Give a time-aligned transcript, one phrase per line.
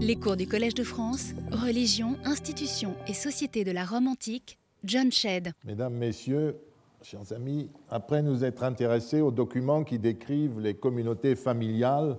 [0.00, 5.10] Les cours du Collège de France, Religion, institutions et société de la Rome antique, John
[5.10, 5.50] Shedd.
[5.64, 6.54] Mesdames, Messieurs,
[7.02, 12.16] chers amis, après nous être intéressés aux documents qui décrivent les communautés familiales,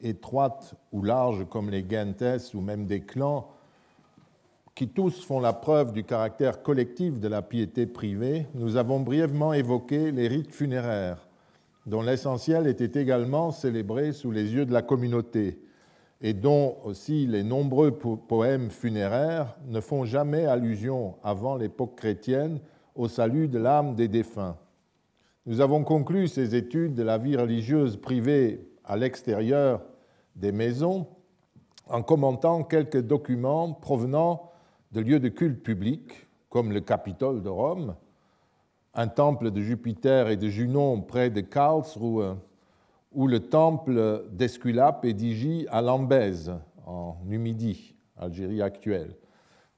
[0.00, 3.48] étroites ou larges comme les gentes ou même des clans,
[4.74, 9.52] qui tous font la preuve du caractère collectif de la piété privée, nous avons brièvement
[9.52, 11.28] évoqué les rites funéraires,
[11.86, 15.60] dont l'essentiel était également célébré sous les yeux de la communauté
[16.20, 22.60] et dont aussi les nombreux poèmes funéraires ne font jamais allusion avant l'époque chrétienne
[22.94, 24.56] au salut de l'âme des défunts.
[25.46, 29.82] Nous avons conclu ces études de la vie religieuse privée à l'extérieur
[30.36, 31.06] des maisons
[31.88, 34.50] en commentant quelques documents provenant
[34.92, 37.94] de lieux de culte public, comme le Capitole de Rome,
[38.94, 42.36] un temple de Jupiter et de Junon près de Karlsruhe,
[43.12, 46.52] ou le temple d'Esculape et d'Igy à Lambèze,
[46.86, 49.16] en Numidie, Algérie actuelle.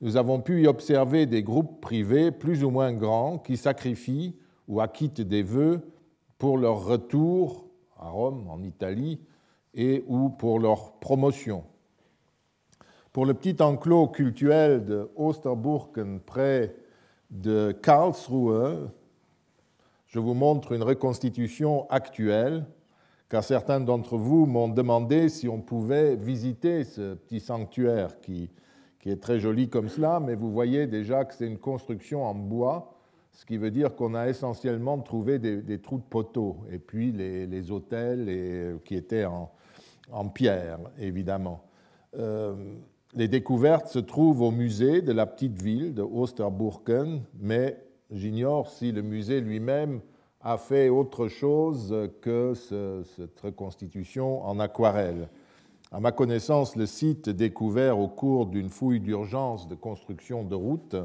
[0.00, 4.36] Nous avons pu y observer des groupes privés plus ou moins grands qui sacrifient
[4.68, 5.80] ou acquittent des vœux
[6.38, 7.66] pour leur retour
[7.98, 9.20] à Rome, en Italie,
[9.74, 11.64] et ou pour leur promotion.
[13.12, 16.74] Pour le petit enclos cultuel de Osterburken, près
[17.30, 18.90] de Karlsruhe,
[20.06, 22.66] je vous montre une reconstitution actuelle
[23.32, 28.50] car certains d'entre vous m'ont demandé si on pouvait visiter ce petit sanctuaire qui,
[29.00, 32.34] qui est très joli comme cela, mais vous voyez déjà que c'est une construction en
[32.34, 37.10] bois, ce qui veut dire qu'on a essentiellement trouvé des, trous de poteaux, et puis
[37.10, 39.50] les, hôtels et, qui étaient en,
[40.12, 41.64] en pierre, évidemment.
[42.18, 42.74] Euh,
[43.14, 48.92] les découvertes se trouvent au musée de la petite ville de Osterburken, mais j'ignore si
[48.92, 50.02] le musée lui-même
[50.42, 55.28] a fait autre chose que cette reconstitution en aquarelle.
[55.92, 60.96] À ma connaissance, le site découvert au cours d'une fouille d'urgence de construction de routes,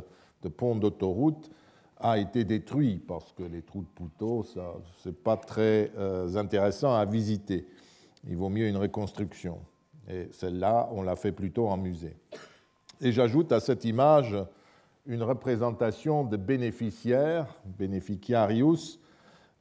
[0.44, 1.52] de ponts d'autoroute,
[2.00, 6.94] a été détruit parce que les trous de poutot, ce n'est pas très euh, intéressant
[6.94, 7.66] à visiter.
[8.30, 9.60] Il vaut mieux une reconstruction.
[10.10, 12.16] Et celle-là, on l'a fait plutôt en musée.
[13.02, 14.36] Et j'ajoute à cette image
[15.06, 19.07] une représentation de bénéficiaires, bénéficiarius, euh,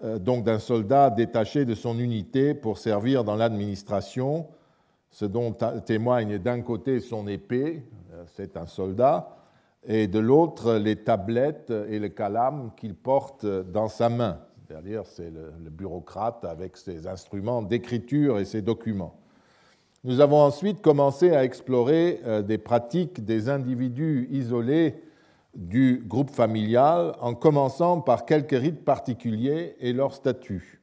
[0.02, 4.46] donc d'un soldat détaché de son unité pour servir dans l'administration,
[5.16, 5.52] ce dont
[5.86, 9.30] témoigne d'un côté son épée, euh, c'est un soldat,
[9.86, 14.40] et de l'autre les tablettes et le calame qu'il porte dans sa main.
[14.66, 19.14] C'est-à-dire c'est le, bureaucrate avec ses instruments d'écriture et ses documents.
[20.04, 25.02] Nous avons ensuite commencé à explorer euh, des pratiques des individus isolés
[25.56, 30.82] du groupe familial en commençant par quelques rites particuliers et leur statut.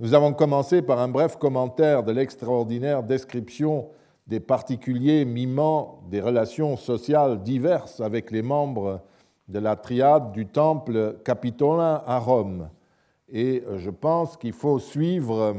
[0.00, 3.88] Nous avons commencé par un bref commentaire de l'extraordinaire description
[4.26, 9.02] des particuliers mimant des relations sociales diverses avec les membres
[9.48, 12.68] de la triade du temple capitolin à Rome.
[13.28, 15.56] Et je pense qu'il faut suivre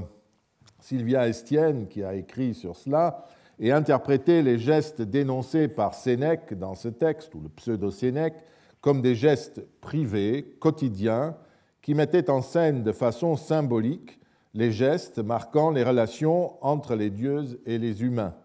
[0.80, 3.26] Sylvia Estienne qui a écrit sur cela
[3.64, 8.44] et interpréter les gestes dénoncés par Sénèque dans ce texte, ou le pseudo-Sénèque,
[8.82, 11.38] comme des gestes privés, quotidiens,
[11.82, 14.20] qui mettaient en scène de façon symbolique
[14.54, 18.36] les gestes marquant les relations entre les dieux et les humains.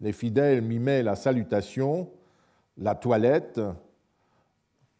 [0.00, 2.10] Les fidèles mimaient la salutation,
[2.76, 3.60] la toilette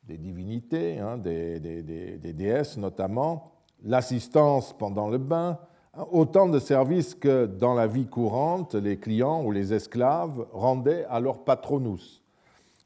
[0.04, 3.50] des divinités, hein, des, des déesses notamment,
[3.82, 5.58] l'assistance pendant le bain,
[6.10, 11.20] autant de services que dans la vie courante, les clients ou les esclaves rendaient à
[11.20, 12.22] leur patronus.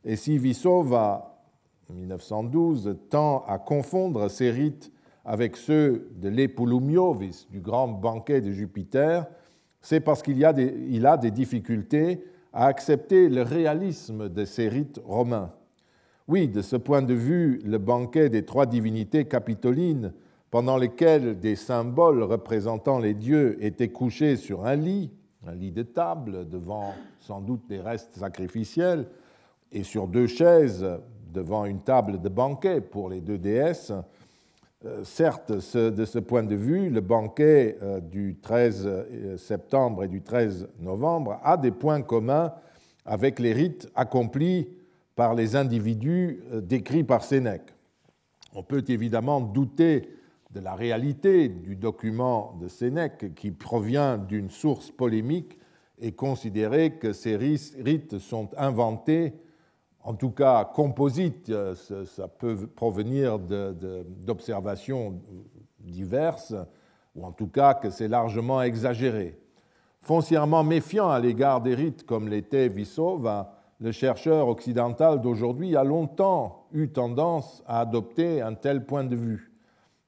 [0.04, 1.40] Et si Vissova,
[1.90, 4.92] en 1912, tend à confondre ces rites
[5.24, 9.26] avec ceux de l'Epulumiovis, du grand banquet de Jupiter,
[9.82, 15.52] c'est parce qu'il a, a des difficultés à accepter le réalisme de ces rites romains.
[16.28, 20.12] Oui, de ce point de vue, le banquet des trois divinités capitolines
[20.50, 25.10] pendant lesquels des symboles représentant les dieux étaient couchés sur un lit,
[25.46, 29.06] un lit de table, devant sans doute des restes sacrificiels,
[29.72, 30.84] et sur deux chaises
[31.32, 33.92] devant une table de banquet pour les deux déesses.
[34.84, 40.08] Euh, certes, de ce point de vue, le banquet euh, du 13 euh, septembre et
[40.08, 42.52] du 13 novembre a des points communs
[43.04, 44.68] avec les rites accomplis
[45.14, 47.74] par les individus décrits par Sénèque.
[48.54, 50.08] On peut évidemment douter
[50.50, 55.58] de la réalité du document de Sénèque qui provient d'une source polémique
[56.00, 59.34] et considérer que ces rites sont inventés,
[60.02, 65.20] en tout cas composites, euh, ça peut provenir d'observations
[65.78, 66.54] diverses,
[67.14, 69.38] ou en tout cas que c'est largement exagéré.
[70.00, 76.66] Foncièrement méfiant à l'égard des rites comme l'était Vissova, le chercheur occidental d'aujourd'hui a longtemps
[76.72, 79.49] eu tendance à adopter un tel point de vue.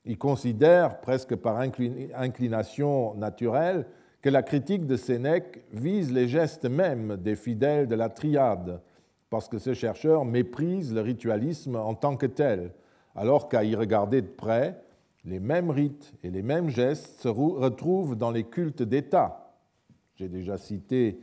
[0.05, 3.87] Il considère, presque par inclination naturelle,
[4.21, 8.81] que la critique de Sénèque vise les gestes mêmes des fidèles de la triade,
[9.31, 12.73] parce que ce chercheur méprise le ritualisme en tant que tel,
[13.15, 14.81] alors qu'à y regarder de près,
[15.25, 19.55] les mêmes rites et les mêmes gestes se retrouvent dans les cultes d'État.
[20.17, 21.21] J'ai déjà cité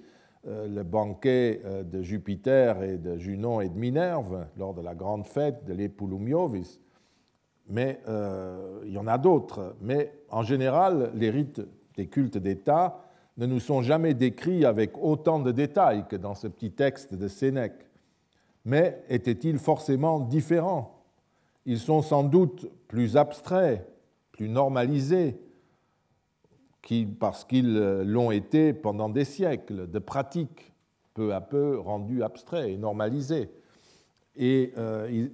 [0.48, 4.96] euh, le banquet euh, de Jupiter et de Junon et de Minerve lors de la
[4.96, 6.80] grande fête de l'Epulumiovis.
[7.70, 9.76] Mais euh, il y en a d'autres.
[9.82, 11.62] Mais en général, les rites
[11.96, 13.06] des cultes d'État
[13.38, 17.28] ne nous sont jamais décrits avec autant de détails que dans ce petit texte de
[17.28, 17.88] Sénèque.
[18.66, 21.04] Mais étaient-ils forcément différents?
[21.66, 23.88] Ils sont sans doute plus abstraits,
[24.32, 25.40] plus normalisés,
[27.20, 30.74] parce qu'ils l'ont été pendant des siècles de pratiques
[31.14, 33.50] peu à peu rendues abstraits et normalisées.
[34.36, 35.28] Et euh,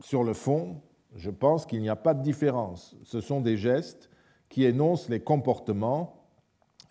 [0.00, 0.80] sur le fond,
[1.16, 2.96] je pense qu'il n'y a pas de différence.
[3.04, 4.10] Ce sont des gestes
[4.48, 6.16] qui énoncent les comportements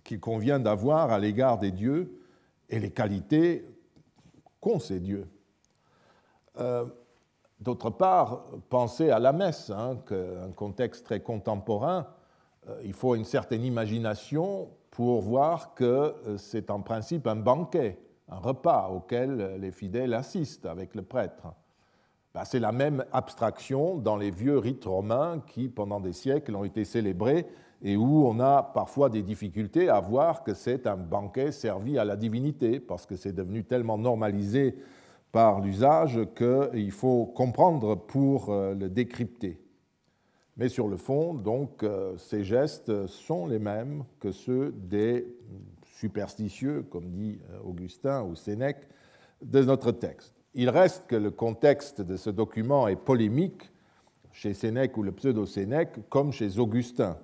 [0.04, 2.19] qu'il convient d'avoir à l'égard des dieux
[2.69, 3.66] et les qualités
[4.60, 5.27] qu'ont ces dieux.
[6.57, 6.86] Euh,
[7.60, 12.07] d'autre part, pensez à la messe, hein, un contexte très contemporain
[12.68, 18.00] euh, il faut une certaine imagination pour voir que euh, c'est en principe un banquet,
[18.27, 21.48] un repas auquel les fidèles assistent avec le prêtre.
[22.33, 26.63] Ben, c'est la même abstraction dans les vieux rites romains qui, pendant des siècles, ont
[26.63, 27.47] été célébrés
[27.81, 32.05] et où on a parfois des difficultés à voir que c'est un banquet servi à
[32.05, 34.75] la divinité, parce que c'est devenu tellement normalisé
[35.31, 39.61] par l'usage qu'il faut comprendre pour euh, le décrypter.
[40.57, 45.25] Mais sur le fond, donc, euh, ces gestes sont les mêmes que ceux des
[45.85, 48.87] superstitieux, comme dit euh, Augustin ou Sénèque,
[49.41, 50.38] de notre texte.
[50.55, 53.71] Il reste que le contexte de ce document est polémique
[54.31, 57.17] chez Sénèque ou le pseudo-Sénèque, comme chez Augustin.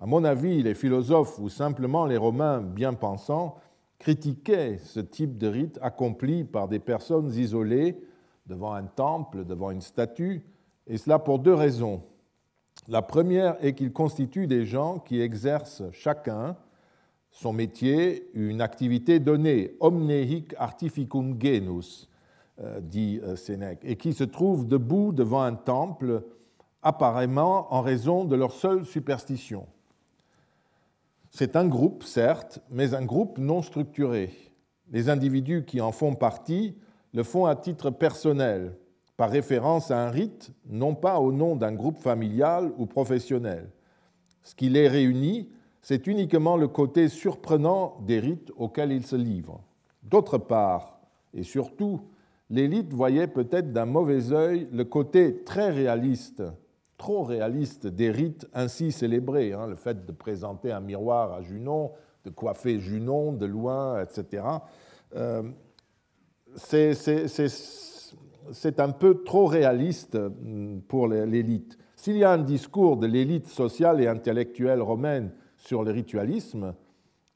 [0.00, 3.56] À mon avis, les philosophes ou simplement les Romains bien pensants
[3.98, 7.98] critiquaient ce type de rite accompli par des personnes isolées
[8.46, 10.42] devant un temple, devant une statue,
[10.86, 12.02] et cela pour deux raisons.
[12.86, 16.56] La première est qu'ils constituent des gens qui exercent chacun
[17.30, 22.08] son métier, une activité donnée, omne hic artificum genus,
[22.80, 26.24] dit euh, Sénèque, et qui se trouvent debout devant un temple,
[26.82, 29.66] apparemment en raison de leur seule superstition.
[31.30, 34.32] C'est un groupe, certes, mais un groupe non structuré.
[34.90, 36.76] Les individus qui en font partie
[37.12, 38.74] le font à titre personnel,
[39.16, 43.70] par référence à un rite, non pas au nom d'un groupe familial ou professionnel.
[44.42, 45.50] Ce qui les réunit,
[45.82, 49.60] c'est uniquement le côté surprenant des rites auxquels ils se livrent.
[50.02, 51.00] D'autre part,
[51.34, 52.00] et surtout,
[52.50, 56.42] l'élite voyait peut-être d'un mauvais œil le côté très réaliste,
[56.96, 61.92] trop réaliste des rites ainsi célébrés, hein, le fait de présenter un miroir à Junon,
[62.24, 64.44] de coiffer Junon de loin, etc.
[65.14, 65.42] Euh,
[66.56, 71.78] c'est un peu trop réaliste mm, pour l'élite.
[71.96, 76.74] S'il y a un discours de l'élite sociale et intellectuelle romaine sur le ritualisme,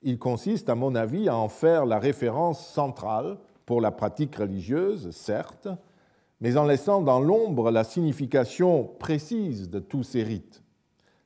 [0.02, 3.38] il consiste, à mon avis, à en faire la référence centrale
[3.72, 5.66] pour la pratique religieuse, certes,
[6.42, 10.62] mais en laissant dans l'ombre la signification précise de tous ces rites.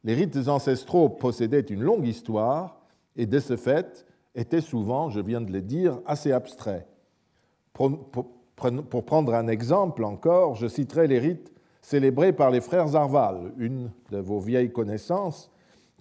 [0.04, 2.78] Les rites ancestraux possédaient une longue histoire
[3.16, 6.86] et de ce fait étaient souvent, je viens de le dire, assez abstraits.
[7.72, 13.90] Pour prendre un exemple encore, je citerai les rites célébrés par les frères Arval, une
[14.12, 15.50] de vos vieilles connaissances,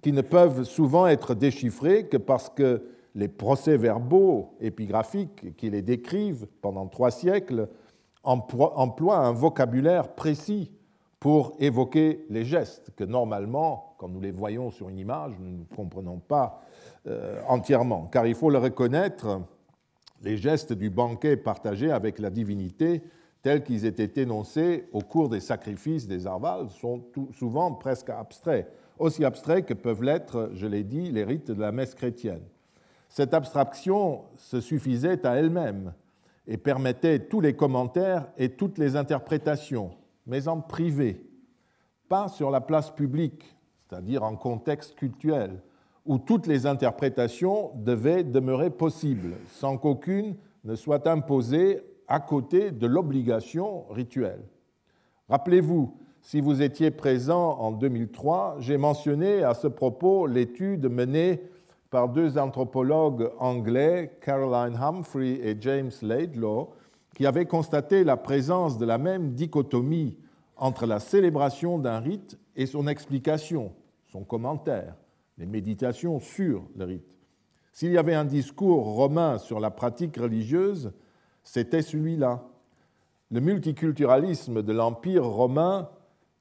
[0.00, 2.84] qui ne peuvent souvent être déchiffrés que parce que
[3.16, 7.68] les procès-verbaux épigraphiques qui les décrivent pendant trois siècles
[8.22, 10.70] emploient un vocabulaire précis
[11.18, 15.64] pour évoquer les gestes que normalement, quand nous les voyons sur une image, nous ne
[15.74, 16.60] comprenons pas
[17.06, 18.06] euh, entièrement.
[18.12, 19.40] Car il faut le reconnaître,
[20.22, 23.02] les gestes du banquet partagé avec la divinité,
[23.40, 29.24] tels qu'ils étaient énoncés au cours des sacrifices des Arvales, sont souvent presque abstraits, aussi
[29.24, 32.42] abstraits que peuvent l'être, je l'ai dit, les rites de la messe chrétienne.
[33.16, 35.94] Cette abstraction se suffisait à elle-même
[36.46, 39.92] et permettait tous les commentaires et toutes les interprétations,
[40.26, 41.24] mais en privé,
[42.10, 45.62] pas sur la place publique, c'est-à-dire en contexte cultuel,
[46.04, 52.86] où toutes les interprétations devaient demeurer possibles, sans qu'aucune ne soit imposée à côté de
[52.86, 54.44] l'obligation rituelle.
[55.30, 61.40] Rappelez-vous, si vous étiez présent en 2003, j'ai mentionné à ce propos l'étude menée
[61.96, 66.74] par deux anthropologues anglais, Caroline Humphrey et James Laidlaw,
[67.14, 70.14] qui avaient constaté la présence de la même dichotomie
[70.58, 73.72] entre la célébration d'un rite et son explication,
[74.04, 74.94] son commentaire,
[75.38, 77.16] les méditations sur le rite.
[77.72, 80.92] S'il y avait un discours romain sur la pratique religieuse,
[81.44, 82.44] c'était celui-là.
[83.30, 85.88] Le multiculturalisme de l'Empire romain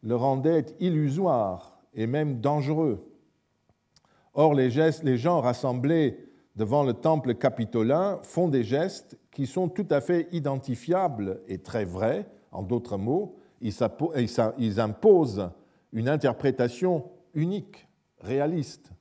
[0.04, 3.08] le rendait illusoire et même dangereux.
[4.38, 6.20] Or, les, gens rassemblés
[6.58, 11.86] devant le temple capitolin font des gestes qui sont tout à fait identifiables et très
[11.86, 12.30] vrais.
[12.52, 15.50] En d'autres mots, ils imposent
[15.94, 17.88] une interprétation unique,
[18.20, 18.92] réaliste.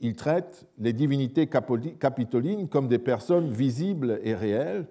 [0.00, 4.86] Ils traitent les divinités capitolines comme des personnes visibles et réelles,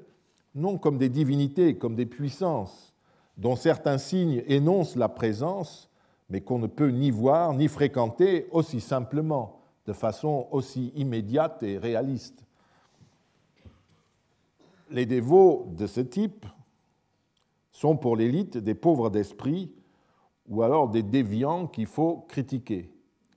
[0.56, 2.96] non comme des divinités, comme des puissances,
[3.38, 5.92] dont certains signes énoncent la présence,
[6.29, 11.77] mais qu'on ne peut ni voir ni fréquenter aussi simplement, de façon aussi immédiate et
[11.77, 12.44] réaliste.
[14.89, 16.46] Les dévots de ce type
[17.72, 19.72] sont pour l'élite des pauvres d'esprit
[20.48, 22.91] ou alors des déviants qu'il faut critiquer,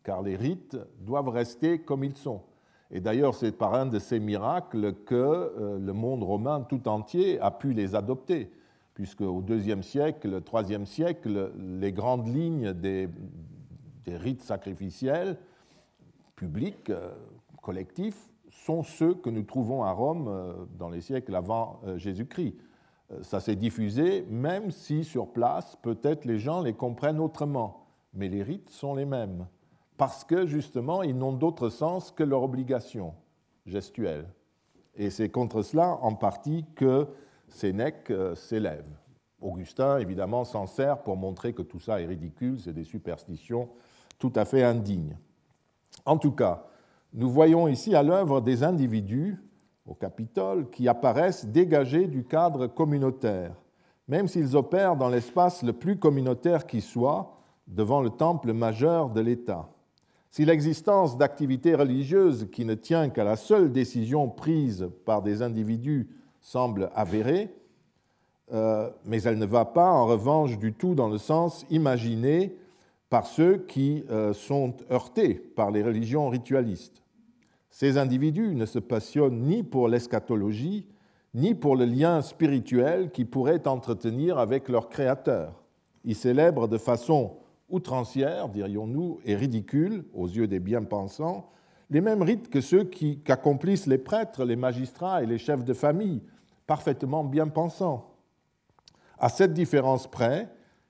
[0.04, 2.42] car les rites doivent rester comme ils sont.
[2.90, 7.38] Et d'ailleurs, c'est par un de ces miracles que euh, le monde romain tout entier
[7.40, 8.50] a pu les adopter
[8.98, 13.08] puisque au IIe siècle, IIIe siècle, les grandes lignes des,
[14.08, 15.38] rites sacrificiels
[16.34, 17.12] publics, euh,
[17.62, 18.18] collectifs,
[18.50, 22.56] sont ceux que nous trouvons à Rome euh, dans les siècles avant euh, Jésus-Christ.
[23.22, 28.42] Ça s'est diffusé, même si sur place, peut-être les gens les comprennent autrement, mais les
[28.42, 29.46] rites sont les mêmes,
[29.96, 33.14] parce que justement, ils n'ont d'autre sens que leur obligation
[33.64, 34.26] gestuelle.
[34.96, 37.06] Et c'est contre cela, en partie, que
[37.50, 38.86] Sénèque euh, s'élève.
[39.40, 43.68] Augustin, évidemment, s'en sert pour montrer que tout ça est ridicule, c'est des superstitions
[44.18, 45.16] tout à fait indignes.
[46.04, 46.66] En tout cas,
[47.12, 49.36] nous voyons ici à l'œuvre des individus
[49.86, 53.54] au Capitole qui apparaissent dégagés du cadre communautaire,
[54.08, 57.34] même s'ils opèrent dans l'espace le plus communautaire qui soit,
[57.66, 59.68] devant le temple majeur de l'État.
[60.30, 66.08] Si l'existence d'activités religieuses qui ne tient qu'à la seule décision prise par des individus
[66.40, 67.54] semble avérée,
[68.52, 72.56] euh, mais elle ne va pas en revanche du tout dans le sens imaginé
[73.10, 77.02] par ceux qui euh, sont heurtés par les religions ritualistes.
[77.70, 80.86] Ces individus ne se passionnent ni pour l'eschatologie,
[81.34, 85.62] ni pour le lien spirituel qu'ils pourraient entretenir avec leur Créateur.
[86.04, 87.36] Ils célèbrent de façon
[87.68, 91.50] outrancière, dirions-nous, et ridicule aux yeux des bien-pensants,
[91.90, 96.22] les mêmes rites que ceux qu'accomplissent les prêtres, les magistrats et les chefs de famille,
[96.66, 98.14] parfaitement bien pensants,
[99.18, 100.48] à cette différence près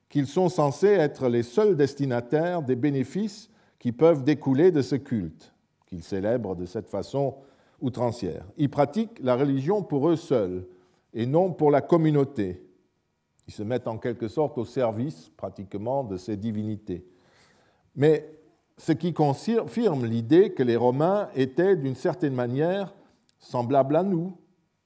[0.09, 5.53] qu'ils sont censés être les seuls destinataires des bénéfices qui peuvent découler de ce culte,
[5.85, 7.35] qu'ils célèbrent de cette façon
[7.79, 8.45] outrancière.
[8.57, 10.67] Ils pratiquent la religion pour eux seuls
[11.13, 12.61] et non pour la communauté.
[13.47, 17.05] Ils se mettent en quelque sorte au service pratiquement de ces divinités.
[17.95, 18.38] Mais
[18.79, 22.93] ce qui confirme l'idée que les Romains étaient d'une certaine manière
[23.37, 24.37] semblables à nous,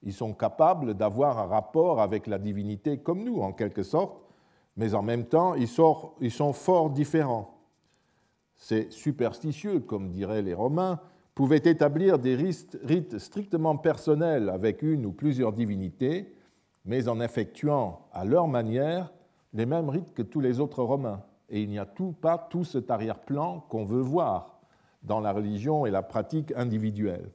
[0.02, 4.20] ils sont capables d'avoir un rapport avec la divinité comme nous, en quelque sorte,
[4.76, 7.56] mais en même temps, ils sont, fort différents.
[8.56, 10.98] Ces superstitieux, comme diraient les Romains,
[11.36, 16.34] pouvaient établir des rites strictement personnels avec une ou plusieurs divinités,
[16.84, 19.12] mais en effectuant à leur manière
[19.52, 21.22] les mêmes rites que tous les autres Romains.
[21.48, 24.60] Et il n'y a tout, pas tout cet arrière-plan qu'on veut voir
[25.02, 27.30] dans la religion et la pratique individuelle.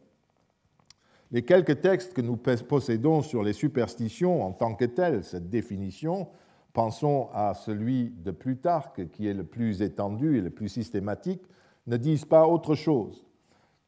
[1.32, 6.28] Les quelques textes que nous possédons sur les superstitions en tant que telles, cette définition,
[6.74, 11.44] pensons à celui de Plutarque, qui est le plus étendu et le plus systématique,
[11.86, 13.28] ne disent pas autre chose.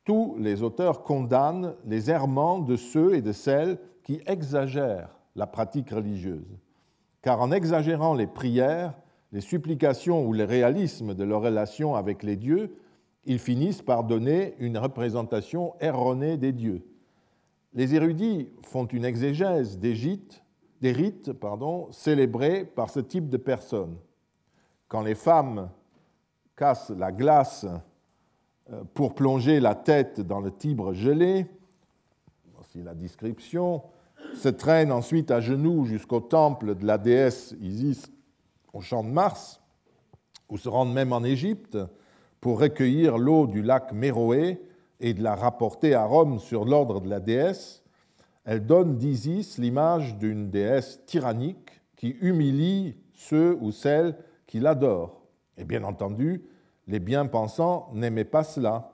[0.04, 5.90] Tous les auteurs condamnent les errements de ceux et de celles qui exagèrent la pratique
[5.90, 6.58] religieuse.
[7.22, 8.94] Car en exagérant les prières,
[9.32, 12.76] les supplications ou le réalisme de leur relation avec les dieux,
[13.26, 16.84] ils finissent par donner une représentation erronée des dieux
[17.74, 21.32] les érudits font une exégèse des, rites
[21.92, 23.98] célébrés par ce type de personnes.
[24.88, 25.70] Quand les femmes
[26.56, 27.66] cassent la glace
[28.72, 31.46] euh, pour plonger la tête dans le Tibre gelé,
[32.56, 33.84] voici la description,
[34.36, 38.12] se traînent ensuite à genoux jusqu'au temple de la déesse Isis
[38.74, 39.62] au champ de Mars,
[40.50, 41.78] ou se rendent même en Égypte
[42.40, 44.62] pour recueillir l'eau du lac Méroé
[45.00, 47.84] et de la rapporter à Rome sur l'ordre de la déesse,
[48.44, 54.16] elle donne d'Isis l'image d'une déesse tyrannique qui humilie ceux ou celles
[54.48, 55.22] qui l'adorent.
[55.58, 56.44] Et bien entendu,
[56.88, 58.92] les bien-pensants n'aimaient pas cela.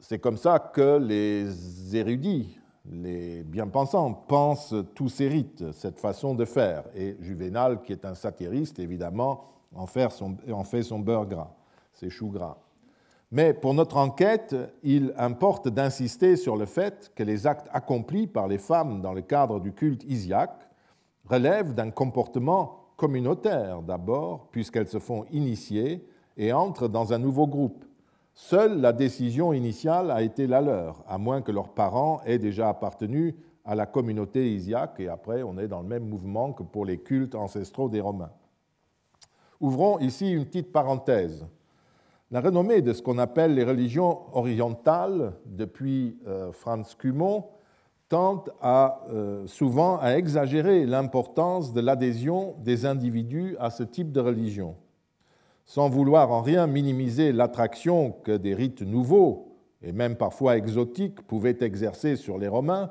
[0.00, 2.58] c'est comme ça que les érudits,
[2.90, 6.84] les bien-pensants, pensent tous ces rites, cette façon de faire.
[6.94, 11.54] Et Juvénal, qui est un satiriste, évidemment, en fait son, beurre gras,
[11.92, 12.58] ses choux gras.
[13.30, 18.46] Mais pour notre enquête, il importe d'insister sur le fait que les actes accomplis par
[18.46, 20.68] les femmes dans le cadre du culte isiaque
[21.24, 27.84] relèvent d'un comportement communautaire d'abord, puisqu'elles se font initier et entrent dans un nouveau groupe.
[28.34, 32.68] Seule la décision initiale a été la leur, à moins que leurs parents aient déjà
[32.68, 36.84] appartenu à la communauté isiaque, et après on est dans le même mouvement que pour
[36.84, 38.32] les cultes ancestraux des Romains.
[39.60, 41.46] Ouvrons ici une petite parenthèse.
[42.32, 47.46] La renommée de ce qu'on appelle les religions orientales depuis euh, Franz Cumont
[48.08, 54.76] tente euh, souvent à exagérer l'importance de l'adhésion des individus à ce type de religion.
[55.66, 61.58] Sans vouloir en rien minimiser l'attraction que des rites nouveaux, et même parfois exotiques, pouvaient
[61.60, 62.90] exercer sur les Romains,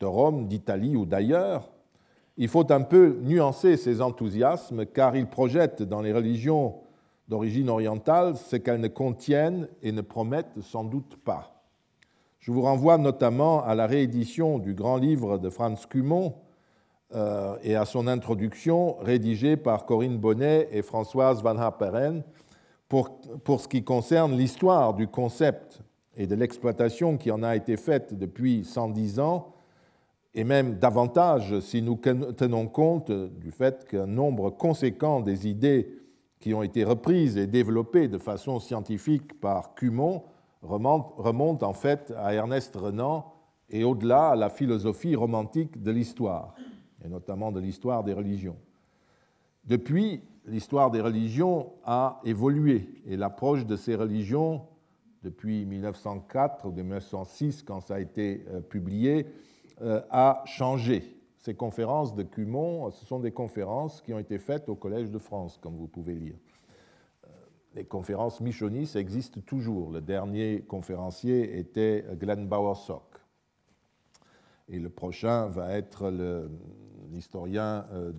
[0.00, 1.70] de Rome, d'Italie ou d'ailleurs,
[2.36, 6.80] il faut un peu nuancer ces enthousiasmes car ils projettent dans les religions
[7.28, 11.62] d'origine orientale ce qu'elles ne contiennent et ne promettent sans doute pas.
[12.40, 16.34] Je vous renvoie notamment à la réédition du grand livre de Franz Cumont
[17.62, 22.22] et à son introduction rédigée par Corinne Bonnet et Françoise Van Haperen
[22.88, 25.80] pour, pour ce qui concerne l'histoire du concept
[26.16, 29.54] et de l'exploitation qui en a été faite depuis 110 ans,
[30.34, 35.88] et même davantage si nous tenons compte du fait qu'un nombre conséquent des idées
[36.40, 40.24] qui ont été reprises et développées de façon scientifique par Cumont
[40.62, 43.32] remontent, en fait à Ernest Renan
[43.70, 46.54] et au-delà à la philosophie romantique de l'histoire,
[47.04, 48.56] et notamment de l'histoire des religions.
[49.64, 54.62] Depuis, l'histoire des religions a évolué et l'approche de ces religions,
[55.22, 59.26] depuis 1904 ou 1906, quand ça a été euh, publié,
[59.80, 64.68] euh, a changé ces conférences de Cumont, ce sont des conférences qui ont été faites
[64.68, 66.36] au Collège de France, comme vous pouvez lire.
[67.24, 67.28] Euh,
[67.74, 69.90] les conférences Michonis existent toujours.
[69.90, 73.02] Le dernier conférencier était Glenn Bowersock.
[74.68, 76.10] Et le prochain va être
[77.12, 78.12] l'historien euh,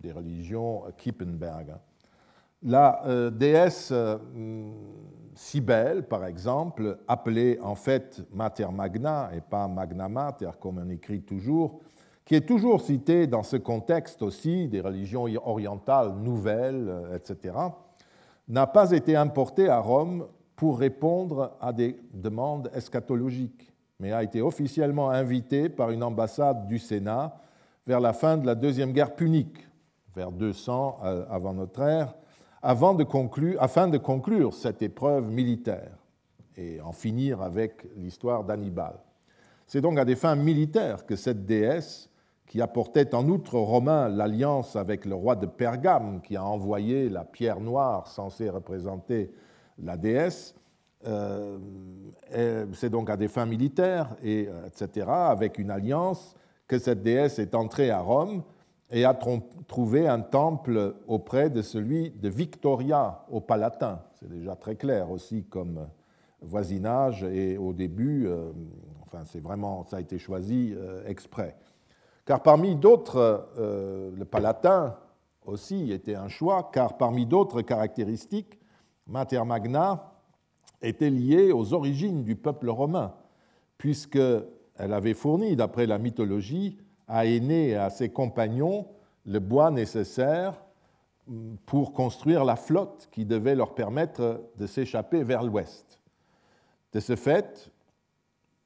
[0.00, 1.74] des religions Kippenberg.
[2.62, 3.92] La euh, déesse
[5.36, 11.20] Cybèle, par exemple, appelée en fait Mater Magna et pas Magna Mater, comme on écrit
[11.20, 11.80] toujours,
[12.24, 17.54] qui est toujours cité dans ce contexte aussi des religions orientales nouvelles, euh, etc.,
[18.48, 24.40] n'a pas été importé à Rome pour répondre à des demandes eschatologiques, mais a été
[24.40, 27.36] officiellement invité par une ambassade du Sénat
[27.86, 29.68] vers la fin de la Deuxième Guerre punique,
[30.14, 32.14] vers 200 euh, avant notre ère,
[32.62, 33.04] afin de
[33.98, 35.96] conclure cette épreuve militaire
[36.56, 38.94] et en finir avec l'histoire d'Hannibal.
[39.66, 42.08] C'est donc à des fins militaires que cette déesse
[42.46, 47.08] qui apportait en outre aux Romains l'alliance avec le roi de Pergame, qui a envoyé
[47.08, 49.32] la pierre noire censée représenter
[49.78, 50.54] la déesse.
[51.06, 51.58] Euh,
[52.72, 56.36] c'est donc à des fins militaires, et, euh, etc., avec une alliance,
[56.66, 58.42] que cette déesse est entrée à Rome
[58.90, 59.18] et a
[59.66, 64.00] trouvé un temple auprès de celui de Victoria au Palatin.
[64.14, 65.88] C'est déjà très clair aussi comme
[66.40, 68.52] voisinage, et au début, euh,
[69.02, 70.74] enfin, c'est vraiment, ça a été choisi
[71.06, 71.56] exprès.
[72.26, 74.96] Car parmi d'autres, euh, le palatin
[75.46, 78.58] aussi était un choix, car parmi d'autres caractéristiques,
[79.06, 80.12] Mater Magna
[80.82, 83.14] était liée aux origines du peuple romain,
[84.76, 88.86] puisqu'elle avait fourni, d'après la mythologie, à Aîné et à ses compagnons
[89.24, 90.62] le bois nécessaire
[91.64, 95.98] pour construire la flotte qui devait leur permettre de s'échapper vers l'ouest.
[96.92, 97.70] De ce fait,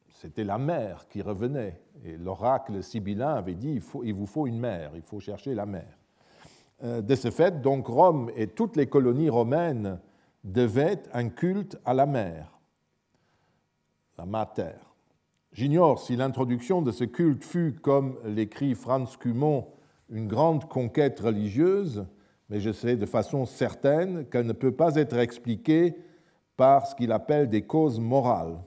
[0.09, 1.81] c'était la mer qui revenait.
[2.05, 5.99] Et l'oracle sibyllin avait dit il vous faut une mer, il faut chercher la mer.
[6.83, 9.99] Euh, de ce fait, donc Rome et toutes les colonies romaines
[10.45, 12.59] devaient un culte à la mer,
[14.19, 14.90] la mater.
[15.53, 19.69] J'ignore si l'introduction de ce culte fut, comme l'écrit Franz Cumont,
[20.09, 22.07] une grande conquête religieuse,
[22.49, 25.95] mais je sais de façon certaine qu'elle ne peut pas être expliquée
[26.57, 28.59] par ce qu'il appelle des causes morales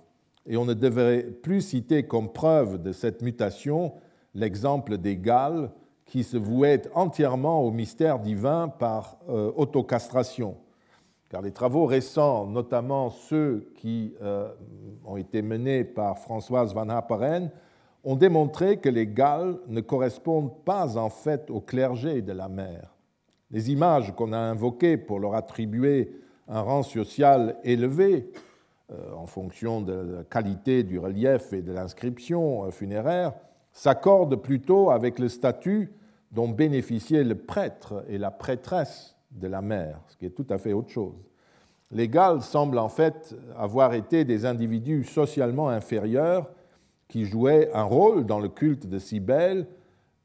[0.46, 3.94] et on ne devrait plus citer comme preuve de cette mutation
[4.34, 5.72] l'exemple des Galles
[6.06, 10.58] qui se vouaient entièrement au mystère divin par euh, autocastration.
[11.34, 14.54] Car les travaux récents, notamment ceux qui euh,
[15.04, 17.50] ont été menés par Françoise Van Haperen,
[18.04, 22.94] ont démontré que les Galles ne correspondent pas en fait au clergé de la mer.
[23.50, 28.32] Les images qu'on a invoquées pour leur attribuer un rang social élevé
[29.18, 33.34] en fonction de la qualité du relief et de l'inscription funéraire,
[33.72, 35.92] s'accorde plutôt avec le statut
[36.32, 40.58] dont bénéficiaient le prêtre et la prêtresse de la mère, ce qui est tout à
[40.58, 41.16] fait autre chose.
[41.92, 46.50] Les Galles semblent en fait avoir été des individus socialement inférieurs
[47.08, 49.68] qui jouaient un rôle dans le culte de Cybèle,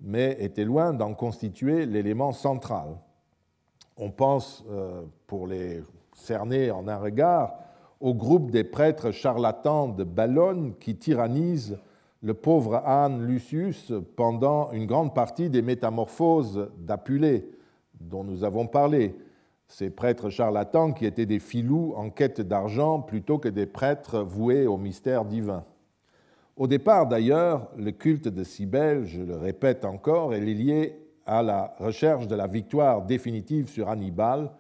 [0.01, 2.97] mais étaient loin d'en constituer l'élément central.
[3.97, 5.83] On pense, euh, pour les
[6.15, 7.55] cerner en un regard,
[8.01, 11.79] au groupe des prêtres charlatans de Ballone qui tyrannisent
[12.23, 17.49] le pauvre Anne Lucius pendant une grande partie des métamorphoses d'Apulée,
[18.01, 19.17] dont nous avons parlé.
[19.67, 24.67] Ces prêtres charlatans qui étaient des filous en quête d'argent plutôt que des prêtres voués
[24.67, 25.65] au mystère divin.
[26.57, 31.75] Au départ, d'ailleurs, le culte de Cybèle, je le répète encore, est lié à la
[31.79, 34.51] recherche de la victoire définitive sur Hannibal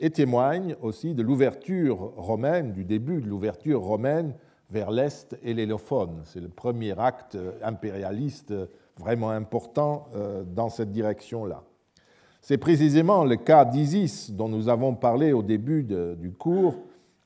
[0.00, 4.34] et témoigne aussi de l'ouverture romaine, du début de l'ouverture romaine
[4.70, 6.22] vers l'Est et l'Hélophone.
[6.24, 8.54] C'est le premier acte impérialiste
[8.98, 11.62] vraiment important euh, dans cette direction-là.
[12.46, 16.74] C'est précisément le cas d'Isis dont nous avons parlé au début du cours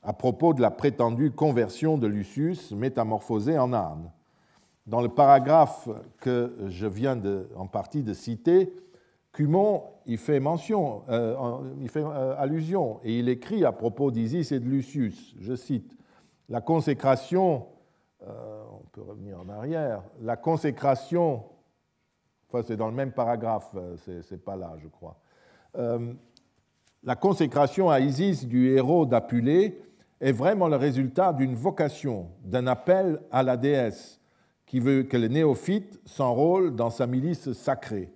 [0.01, 4.13] à propos de la prétendue conversion de Lucius métamorphosé en âne.
[4.87, 5.89] Dans le paragraphe
[6.21, 7.21] que je viens
[7.57, 8.73] en partie de citer,
[9.33, 11.35] Cumon y fait mention, euh,
[11.89, 15.97] fait euh, allusion, et il écrit à propos d'Isis et de Lucius, je cite,
[16.47, 17.65] la consécration,
[18.25, 21.43] euh, on peut revenir en arrière, la consécration,
[22.49, 25.17] enfin c'est dans le même paragraphe, euh, c'est pas là je crois,
[25.77, 26.13] euh,
[27.03, 29.81] la consécration à Isis du héros d'Apulée
[30.19, 34.19] est vraiment le résultat d'une vocation, d'un appel à la déesse
[34.65, 38.11] qui veut que le néophyte s'enrôle dans sa milice sacrée.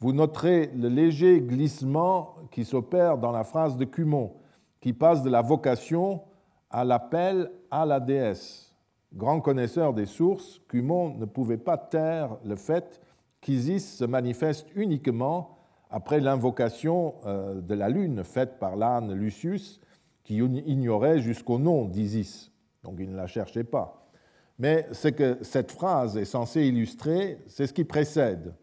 [0.00, 4.32] Vous noterez le léger glissement qui s'opère dans la phrase de Cumon,
[4.80, 6.22] qui passe de la vocation
[6.70, 8.74] à l'appel à la déesse.
[9.12, 13.00] Grand connaisseur des sources, Cumon ne pouvait pas taire le fait
[13.40, 15.58] qu'Isis se manifeste uniquement
[15.90, 19.80] après l'invocation euh, de la lune faite par l'âne Lucius,
[20.24, 22.52] qui ignorait jusqu'au nom d'Isis.
[22.84, 24.08] Donc il ne la cherchait pas.
[24.58, 28.54] Mais ce que cette phrase est censée illustrer, c'est ce qui précède.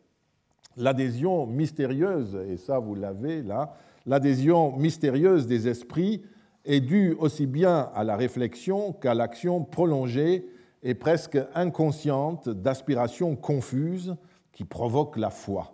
[0.78, 3.74] L'adhésion mystérieuse, et ça vous l'avez là,
[4.06, 6.24] l'adhésion mystérieuse des esprits
[6.66, 10.48] est due aussi bien à la réflexion qu'à l'action prolongée
[10.84, 14.16] et presque inconsciente d'aspirations confuses
[14.58, 15.72] qui provoquent la foi.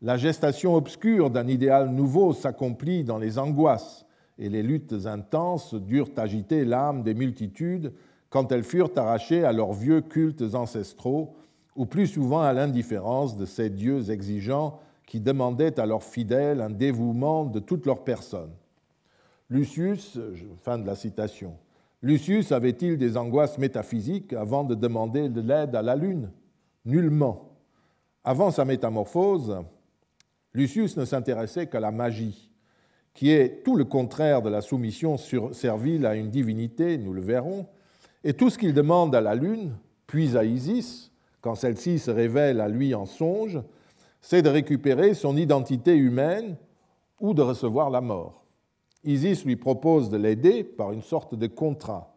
[0.00, 4.06] La gestation obscure d'un idéal nouveau s'accomplit dans les angoisses
[4.38, 7.92] et les luttes intenses durent agiter l'âme des multitudes
[8.30, 11.34] quand elles furent arrachées à leurs vieux cultes ancestraux
[11.76, 16.70] ou plus souvent à l'indifférence de ces dieux exigeants qui demandaient à leurs fidèles un
[16.70, 18.52] dévouement de toute leur personne.
[19.50, 20.18] Lucius,
[20.62, 21.58] fin de la citation,
[22.00, 26.30] Lucius avait-il des angoisses métaphysiques avant de demander de l'aide à la Lune?
[26.86, 27.53] Nullement.
[28.24, 29.62] Avant sa métamorphose,
[30.54, 32.50] Lucius ne s'intéressait qu'à la magie,
[33.12, 35.18] qui est tout le contraire de la soumission
[35.52, 37.66] servile à une divinité, nous le verrons,
[38.24, 42.62] et tout ce qu'il demande à la Lune, puis à Isis, quand celle-ci se révèle
[42.62, 43.60] à lui en songe,
[44.22, 46.56] c'est de récupérer son identité humaine
[47.20, 48.46] ou de recevoir la mort.
[49.04, 52.16] Isis lui propose de l'aider par une sorte de contrat,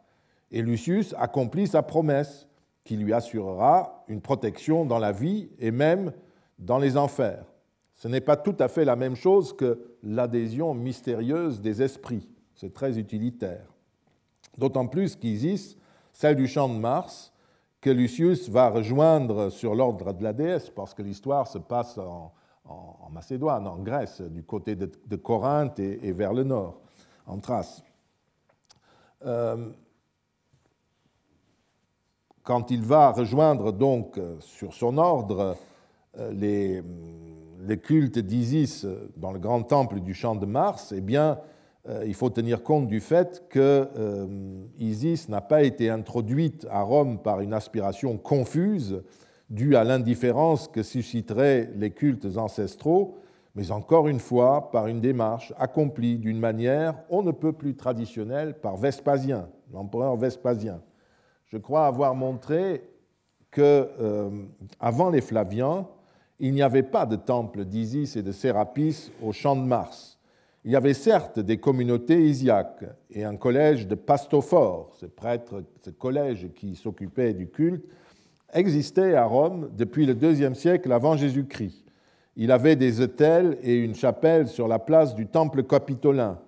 [0.52, 2.47] et Lucius accomplit sa promesse
[2.88, 6.14] qui lui assurera une protection dans la vie et même
[6.58, 7.44] dans les enfers.
[7.96, 12.30] Ce n'est pas tout à fait la même chose que l'adhésion mystérieuse des esprits.
[12.56, 13.66] C'est très utilitaire.
[14.58, 15.76] D'autant plus qu'Isis,
[16.14, 17.34] celle du champ de Mars,
[17.82, 22.32] que Lucius va rejoindre sur l'ordre de la déesse, parce que l'histoire se passe en,
[23.12, 26.80] Macédoine, en Grèce, du côté de, Corinthe et, vers le nord,
[27.26, 27.84] en Thrace.
[29.26, 29.72] Euh,
[32.48, 35.58] quand il va rejoindre donc sur son ordre
[36.18, 36.82] euh, les,
[37.68, 41.40] les cultes d'Isis dans le grand temple du champ de Mars, eh bien,
[41.90, 43.90] euh, il faut tenir compte du fait que
[44.80, 49.04] Isis n'a pas été introduite à Rome par une aspiration confuse
[49.50, 53.18] dû à l'indifférence que susciteraient les cultes ancestraux,
[53.56, 58.54] mais encore une fois par une démarche accomplie d'une manière on ne peut plus traditionnelle
[58.54, 60.80] par Vespasien, l'empereur Vespasien.
[61.48, 62.82] Je crois avoir montré
[63.52, 64.30] que euh,
[64.80, 65.88] avant les Flaviens,
[66.40, 70.20] il n'y avait pas de temple d'Isis et de Sérapis au champ de Mars.
[70.66, 75.90] Il y avait certes des communautés isiaques et un collège de pastophores, ces prêtres, ce
[75.90, 77.86] collège qui s'occupait du culte,
[78.54, 81.86] existait à Rome depuis le deuxième siècle avant Jésus-Christ.
[82.36, 86.40] Il avait des hôtels et une chapelle sur la place du temple capitolin,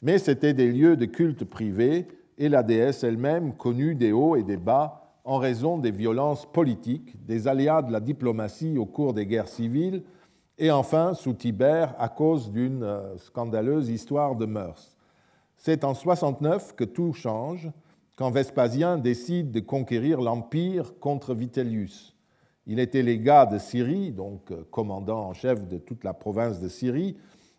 [0.00, 2.06] mais c'étaient des lieux de culte privés
[2.38, 7.14] et la déesse elle-même connut des hauts et des bas en raison des violences politiques,
[7.26, 10.02] des aléas de la diplomatie au cours des guerres civiles,
[10.56, 14.96] et enfin, sous Tibère, à cause d'une euh, scandaleuse histoire de mœurs.
[15.56, 17.70] C'est en 69 que tout change,
[18.16, 22.16] quand Vespasien décide de conquérir l'Empire contre Vitellius.
[22.66, 26.68] Il était légat de Syrie, donc euh, commandant en chef de toute la province de
[26.68, 27.16] Syrie,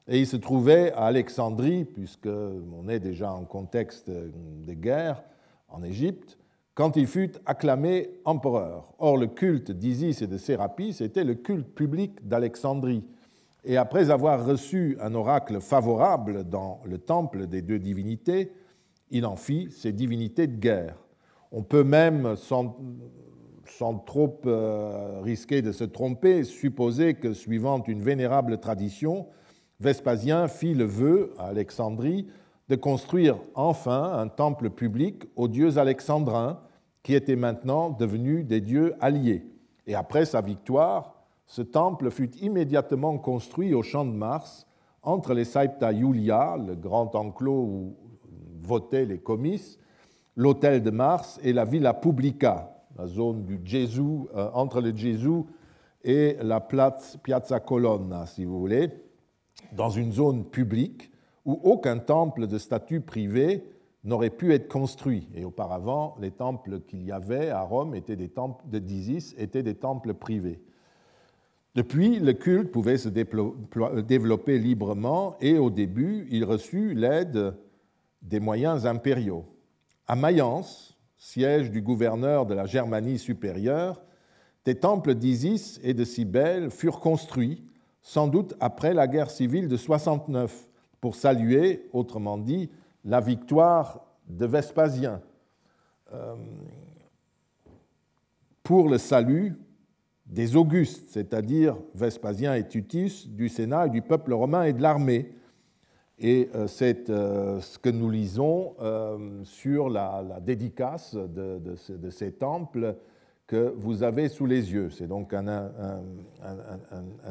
[0.10, 5.24] et il se trouvait à Alexandrie, puisqu'on est déjà en contexte de guerre
[5.70, 6.40] en Égypte,
[6.74, 8.94] quand il fut acclamé empereur.
[8.98, 13.06] Or, le culte d'Isis et de Sérapis était le culte public d'Alexandrie.
[13.64, 18.52] Et après avoir reçu un oracle favorable dans le temple des deux divinités,
[19.12, 20.96] il en fit ses divinités de guerre.
[21.52, 22.78] On peut même, sans,
[24.06, 29.28] trop euh, risquer de se tromper, supposer que, suivant une vénérable tradition,
[29.80, 32.28] Vespasien fit le vœu à Alexandrie
[32.68, 36.60] de construire enfin un temple public aux dieux alexandrins
[37.02, 39.46] qui étaient maintenant devenus des dieux alliés.
[39.88, 41.16] Et après sa victoire,
[41.48, 44.68] ce temple fut immédiatement construit au champ de Mars,
[45.02, 47.96] entre les Saipta Iulia, le grand enclos où
[48.62, 49.80] votaient les comices,
[50.36, 55.46] l'hôtel de Mars et la Villa Publica, la zone du Gesù, euh, entre le Gesù
[56.04, 58.92] et la Piazza Colonna, si vous voulez,
[59.74, 61.12] dans une zone publique
[61.46, 63.64] où aucun temple de statut privé
[64.04, 65.28] n'aurait pu être construit.
[65.36, 69.76] Et auparavant, les temples qu'il y avait à Rome étaient des temples d'Isis étaient des
[69.76, 70.62] temples privés.
[71.76, 77.56] Depuis, le culte pouvait se développer librement et au début, il reçut l'aide
[78.22, 79.46] des moyens impériaux.
[80.08, 84.02] À Mayence, siège du gouverneur de la Germanie supérieure,
[84.66, 87.64] des temples d'Isis et de Cybèle furent construits,
[88.02, 90.68] sans doute après la guerre civile de 69,
[91.02, 92.70] pour saluer, autrement dit,
[93.06, 95.22] la victoire de Vespasien
[96.14, 96.36] euh,
[98.64, 99.56] pour le salut
[100.26, 105.34] des Augustes, c'est-à-dire Vespasien et Tutus, du Sénat et du peuple romain et de l'armée.
[106.20, 108.76] Et euh, c'est euh, ce que nous lisons
[109.44, 112.96] sur la, dédicace de, ces temples
[113.50, 114.92] que vous avez sous les yeux.
[114.92, 115.72] C'est donc un,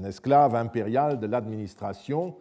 [0.04, 2.34] esclave impérial de l'administration,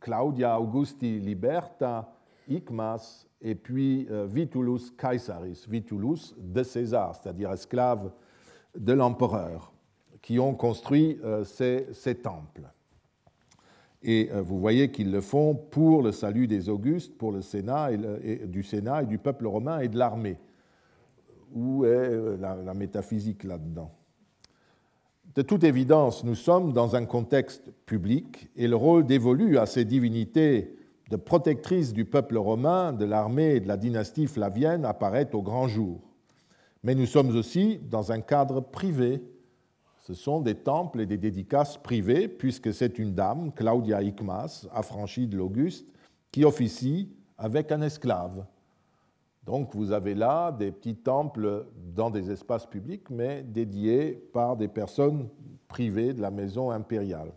[0.00, 2.10] Claudia Augusti Liberta,
[2.48, 8.10] Icmas, et puis euh, Vitulus Caesaris, Vitulus de César, c'est-à-dire esclave
[8.74, 9.74] de l'empereur,
[10.22, 12.72] qui ont construit euh, ces, temples.
[14.04, 17.90] Et euh, vous voyez qu'ils le font pour le salut des Augustes, pour le Sénat
[17.92, 20.38] et, du Sénat et du peuple romain et de l'armée.
[21.52, 23.90] Où est la métaphysique là-dedans?
[25.34, 29.84] De toute évidence, nous sommes dans un contexte public et le rôle dévolu à ces
[29.84, 30.76] divinités
[31.10, 35.66] de protectrices du peuple romain, de l'armée et de la dynastie flavienne apparaît au grand
[35.66, 36.00] jour.
[36.84, 39.22] Mais nous sommes aussi dans un cadre privé.
[40.06, 45.26] Ce sont des temples et des dédicaces privées, puisque c'est une dame, Claudia Icmas, affranchie
[45.26, 45.88] de l'Auguste,
[46.30, 48.44] qui officie avec un esclave.
[49.44, 54.68] Donc vous avez là des petits temples dans des espaces publics, mais dédiés par des
[54.68, 55.30] personnes
[55.68, 57.32] privées de la maison impériale.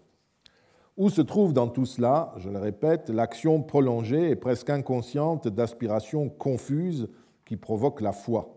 [0.98, 6.28] Où se trouve dans tout cela, je le répète, l'action prolongée et presque inconsciente d'aspirations
[6.28, 7.08] confuses
[7.46, 8.57] qui provoquent la foi?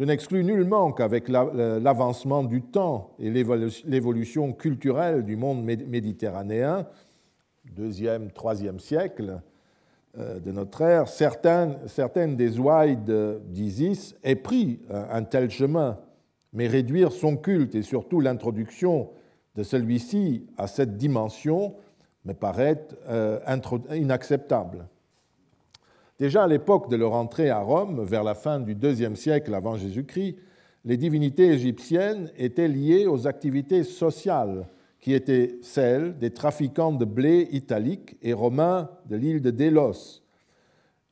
[0.00, 6.86] Je n'exclus nullement qu'avec l'avancement du temps et l'évolution culturelle du monde méditerranéen,
[7.76, 9.42] deuxième, troisième siècle,
[10.16, 12.96] euh, de notre ère, certaines, des ouailles
[13.48, 15.98] d'Isis aient pris un tel chemin,
[16.54, 19.10] mais réduire son culte et surtout l'introduction
[19.54, 21.74] de celui-ci à cette dimension
[22.24, 23.38] me paraît euh,
[23.94, 24.88] inacceptable.
[26.20, 29.76] Déjà à l'époque de leur entrée à Rome, vers la fin du IIe siècle avant
[29.76, 30.36] Jésus-Christ,
[30.84, 34.68] les divinités égyptiennes étaient liées aux activités sociales
[35.00, 40.22] qui étaient celles des trafiquants de blé italiques et romains de l'île de Délos,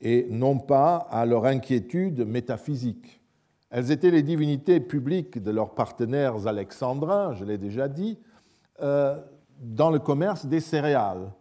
[0.02, 3.22] et non pas à leur inquiétude métaphysique.
[3.70, 8.18] Elles étaient les divinités publiques de leurs partenaires alexandrins, je l'ai déjà dit,
[8.82, 9.18] euh,
[9.58, 11.32] dans le commerce des céréales,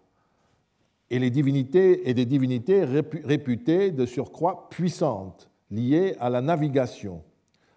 [1.10, 7.22] et des divinités réputées de surcroît puissantes, liées à la navigation.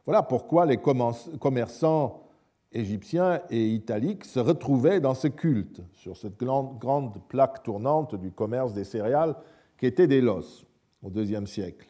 [0.06, 2.30] Voilà pourquoi les commerçants
[2.72, 8.72] égyptiens et italiques se retrouvaient dans ce culte, sur cette grande, plaque tournante du commerce
[8.72, 9.34] des céréales
[9.78, 10.66] qui était Délos
[11.02, 11.86] au IIe siècle.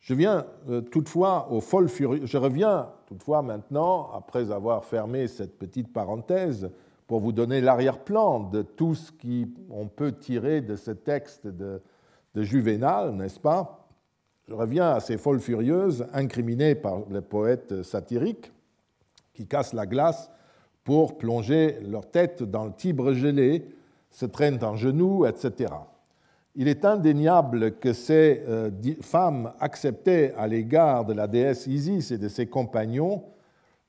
[0.00, 6.70] Je, viens, euh, toutefois Je reviens toutefois maintenant, après avoir fermé cette petite parenthèse,
[7.12, 11.82] pour vous donner l'arrière-plan de tout ce qu'on peut tirer de ce texte de,
[12.34, 13.86] de Juvénal, n'est-ce pas?
[14.48, 18.50] Je reviens à ces folles furieuses incriminées par le poète satirique
[19.34, 20.30] qui cassent la glace
[20.84, 23.68] pour plonger leur tête dans le Tibre gelé,
[24.08, 25.70] se traînent en genoux, etc.
[26.54, 28.70] Il est indéniable que ces euh,
[29.02, 33.22] femmes acceptaient à l'égard de la déesse Isis et de ses compagnons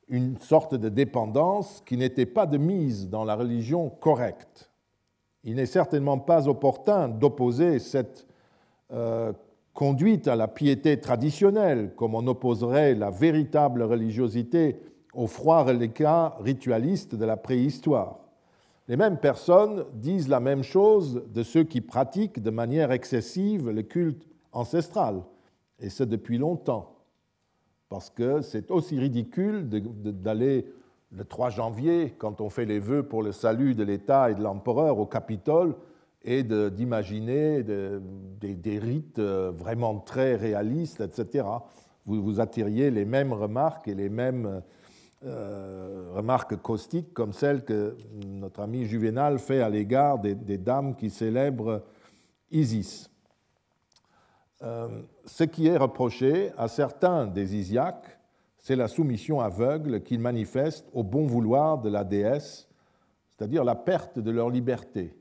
[0.08, 4.70] une sorte de dépendance qui n'était pas de mise dans la religion correcte.
[5.44, 8.26] Il n'est certainement pas opportun d'opposer cette
[8.92, 9.32] euh,
[9.72, 14.80] conduite à la piété traditionnelle, comme on opposerait la véritable religiosité
[15.12, 18.20] au froid reliquat ritualiste de la préhistoire.
[18.88, 23.82] Les mêmes personnes disent la même chose de ceux qui pratiquent de manière excessive le
[23.82, 25.22] culte ancestral,
[25.80, 26.93] et ce depuis longtemps
[27.88, 30.66] parce que c'est aussi ridicule d'aller
[31.12, 34.42] le 3 janvier, quand on fait les vœux pour le salut de l'État et de
[34.42, 35.74] l'empereur au Capitole,
[36.24, 41.46] et d'imaginer des, rites euh, vraiment très réalistes, etc.
[42.06, 44.62] Vous, vous attiriez les mêmes remarques et les mêmes
[45.26, 51.08] euh, remarques caustiques comme celles que notre ami Juvénal fait à l'égard des, dames qui
[51.08, 51.82] célèbrent
[52.50, 53.10] Isis.
[54.64, 58.18] Euh, ce qui est reproché à certains des Isiaques,
[58.56, 62.66] c'est la soumission aveugle qu'ils manifestent au bon vouloir de la déesse,
[63.28, 65.14] c'est-à-dire la perte de leur liberté.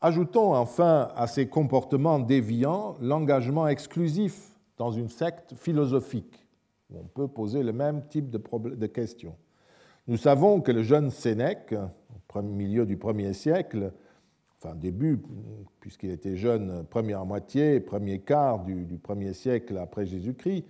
[0.00, 6.46] Ajoutons enfin à ces comportements déviants l'engagement exclusif dans une secte philosophique,
[6.90, 8.40] où on peut poser le même type de,
[8.76, 9.34] de questions.
[10.06, 11.74] Nous savons que le jeune Sénèque,
[12.34, 13.92] au milieu du premier siècle,
[14.62, 15.20] enfin début,
[15.80, 20.64] puisqu'il était jeune, première moitié, premier quart du, premier siècle après Jésus-Christ.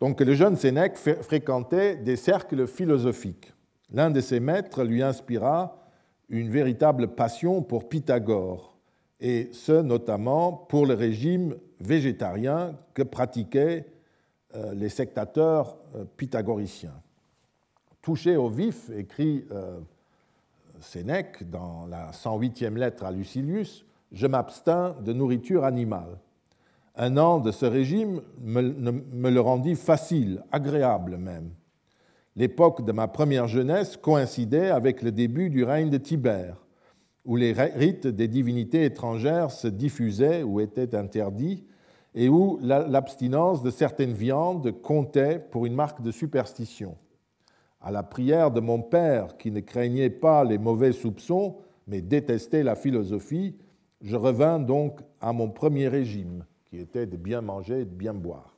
[0.00, 3.52] Donc le jeune Sénèque fréquentait des cercles philosophiques.
[3.90, 5.88] L'un de ses maîtres lui inspira
[6.28, 8.76] une véritable passion pour Pythagore,
[9.20, 13.86] et ce notamment pour le régime végétarien que pratiquaient
[14.54, 17.00] euh, les sectateurs euh, pythagoriciens.
[18.02, 19.80] Touché au vif, écrit euh,
[20.80, 26.18] Sénèque, dans la 108e lettre à Lucilius, Je m'abstins de nourriture animale.
[26.96, 28.62] Un an de ce régime me,
[29.30, 31.50] le rendit facile, agréable même.
[32.34, 36.56] L'époque de ma première jeunesse coïncidait avec le début du règne de Tibère,
[37.24, 41.66] où les rites des divinités étrangères se diffusaient ou étaient interdits,
[42.14, 46.96] et où l'abstinence de certaines viandes comptait pour une marque de superstition
[47.80, 52.62] à la prière de mon père qui ne craignait pas les mauvais soupçons, mais détestait
[52.62, 53.56] la philosophie,
[54.00, 58.14] je revins donc à mon premier régime, qui était de bien manger et de bien
[58.14, 58.54] boire.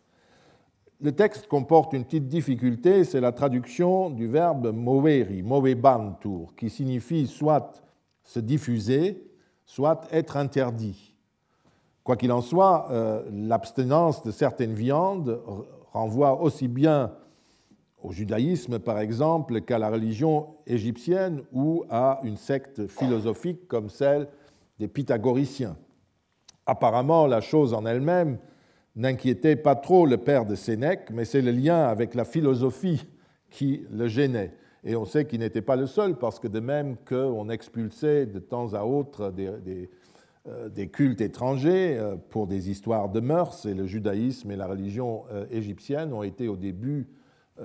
[1.01, 7.27] Le texte comporte une petite difficulté, c'est la traduction du verbe moveri, movebantur, qui signifie
[7.27, 7.81] soit
[8.23, 9.27] se diffuser,
[9.65, 11.15] soit être interdit.
[12.05, 15.41] Quoi qu'il en soit, euh, l'abstinence de certaines viandes
[15.93, 17.13] renvoie aussi bien
[18.03, 24.29] au judaïsme, par exemple, qu'à la religion égyptienne ou à une secte philosophique comme celle
[24.79, 25.77] des pythagoriciens.
[26.67, 28.39] Apparemment, la chose en elle-même
[28.97, 33.07] n'inquiétait pas trop le père de Sénèque, mais c'est le lien avec la philosophie
[33.51, 34.55] qui le gênait.
[34.85, 38.39] Et on sait qu'il n'était pas le seul, parce que de même qu'on expulsait de
[38.39, 39.91] temps à autre des,
[40.49, 45.25] euh, cultes étrangers euh, pour des histoires de mœurs, et le judaïsme et la religion
[45.33, 47.09] euh, égyptienne ont été au début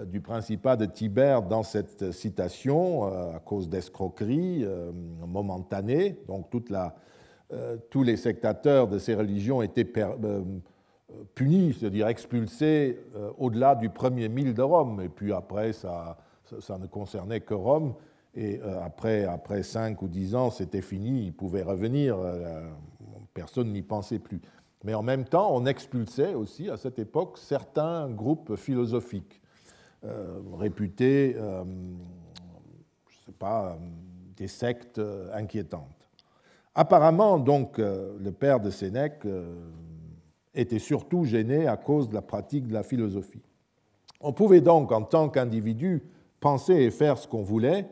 [0.04, 4.92] du principat de Tibère dans cette citation euh, à cause d'escroqueries euh,
[5.26, 6.20] momentanées.
[6.28, 6.72] Donc toute
[7.92, 9.88] tous les sectateurs de ces religions étaient
[11.36, 13.00] punis, c'est-à-dire expulsés
[13.38, 15.00] au-delà du premier mille de Rome.
[15.00, 16.18] Et puis après, ça,
[16.52, 17.94] ne concernait que Rome.
[18.34, 22.18] Et après, après cinq ou dix ans, c'était fini, ils pouvaient revenir,
[23.36, 24.42] personne n'y pensait plus.
[24.84, 29.40] Mais en même temps, on expulsait aussi à cette époque certains groupes philosophiques.
[30.06, 31.64] Euh, réputés, euh,
[33.10, 33.76] je sais pas, euh,
[34.38, 35.02] des sectes
[35.34, 36.10] inquiétantes.
[36.76, 39.26] Apparemment, donc, le père de Sénèque
[40.54, 43.42] était surtout gêné à cause de la pratique de la philosophie.
[44.20, 46.04] On pouvait donc, en tant qu'individu,
[46.42, 47.88] penser et faire ce qu'on voulait,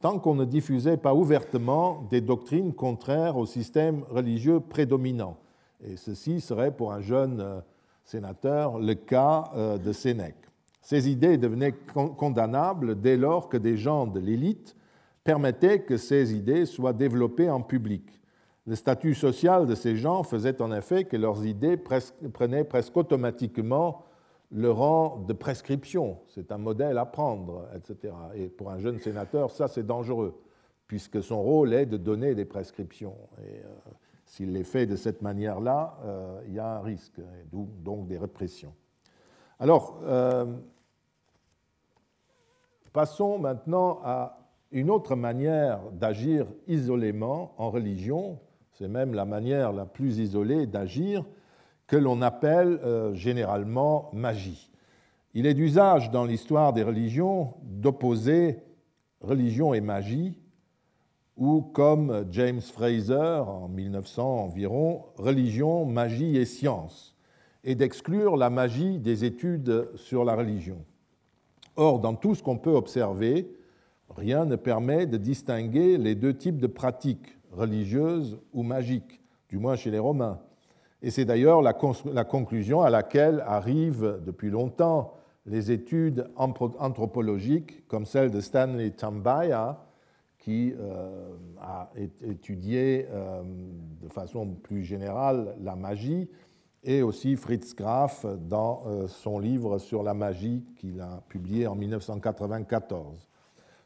[0.00, 5.36] tant qu'on ne diffusait pas ouvertement des doctrines contraires au système religieux prédominant.
[5.82, 7.64] Et ceci serait pour un jeune
[8.04, 9.50] sénateur le cas
[9.84, 10.47] de Sénèque.
[10.88, 14.74] Ces idées devenaient condamnables dès lors que des gens de l'élite
[15.22, 18.22] permettaient que ces idées soient développées en public.
[18.66, 24.06] Le statut social de ces gens faisait en effet que leurs idées prenaient presque automatiquement
[24.50, 26.20] le rang de prescription.
[26.26, 28.14] C'est un modèle à prendre, etc.
[28.34, 30.40] Et pour un jeune sénateur, ça c'est dangereux,
[30.86, 33.16] puisque son rôle est de donner des prescriptions.
[33.42, 33.68] Et euh,
[34.24, 37.20] s'il les fait de cette manière-là, euh, il y a un risque,
[37.52, 38.72] d'où donc des répressions.
[39.60, 40.46] Alors, euh,
[42.98, 44.40] passons maintenant à
[44.72, 48.40] une autre manière d'agir isolément en religion,
[48.72, 51.24] c'est même la manière la plus isolée d'agir,
[51.86, 54.72] que l'on appelle euh, généralement magie.
[55.32, 58.58] Il est d'usage dans l'histoire des religions d'opposer
[59.20, 60.36] religion et magie,
[61.36, 67.14] ou comme James Fraser en 1900 environ, religion, magie et science,
[67.62, 70.84] et d'exclure la magie des études sur la religion.
[71.78, 73.48] Or, dans tout ce qu'on peut observer,
[74.16, 79.76] rien ne permet de distinguer les deux types de pratiques, religieuses ou magiques, du moins
[79.76, 80.40] chez les Romains.
[81.02, 85.14] Et c'est d'ailleurs la, conclusion à laquelle arrivent depuis longtemps
[85.46, 89.84] les études anthropologiques comme celle de Stanley Tambaya,
[90.40, 91.90] qui euh, a
[92.26, 93.42] étudié euh,
[94.02, 96.28] de façon plus générale la magie,
[96.84, 101.74] et aussi Fritz Graf dans euh, son livre sur la magie qu'il a publié en
[101.74, 103.28] 1994.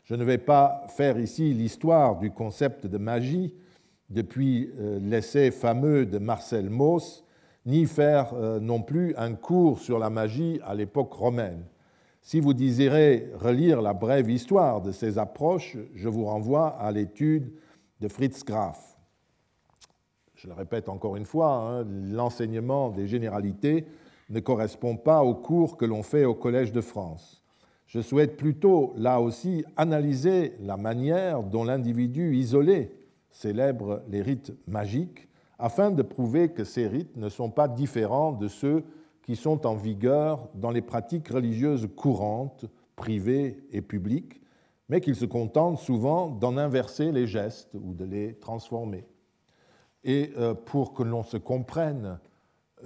[0.05, 3.55] Je ne vais pas faire ici l'histoire du concept de magie,
[4.11, 7.25] depuis euh, l'essai fameux de Marcel Mauss,
[7.65, 11.65] ni faire euh, non plus un cours sur la magie à l'époque romaine.
[12.21, 17.53] Si vous désirez relire la brève histoire de ces approches, je vous renvoie à l'étude
[18.01, 18.92] de Fritz Graf.
[20.43, 23.87] Je le répète encore une fois, hein, l'enseignement des généralités
[24.29, 27.45] ne correspond pas au cours que l'on fait au Collège de France.
[27.87, 32.91] Je souhaite plutôt, là aussi, analyser la manière dont l'individu isolé
[33.31, 35.29] célèbre les rites magiques,
[35.61, 38.83] afin de prouver que ces rites ne sont pas différents de ceux
[39.23, 42.65] qui sont en vigueur dans les pratiques religieuses courantes,
[42.97, 44.41] privées et publiques,
[44.89, 49.07] mais qu'ils se contentent souvent d'en inverser les gestes ou de les transformer.
[50.05, 52.19] Et euh, pour que l'on se comprenne,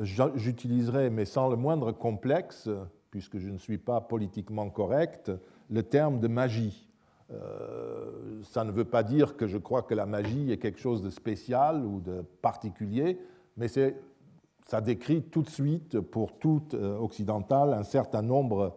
[0.01, 2.69] j'utiliserai, mais sans le moindre complexe,
[3.11, 5.33] puisque je ne suis pas politiquement correct,
[5.71, 6.87] le terme de magie.
[7.33, 11.03] Euh, ça ne veut pas dire que je crois que la magie est quelque chose
[11.03, 13.19] de spécial ou de particulier,
[13.57, 18.77] mais ça décrit tout de suite, pour tout euh, occidental, un certain nombre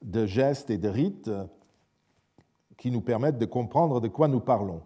[0.00, 1.30] de gestes et de rites
[2.78, 4.82] qui nous permettent de comprendre de quoi nous parlons.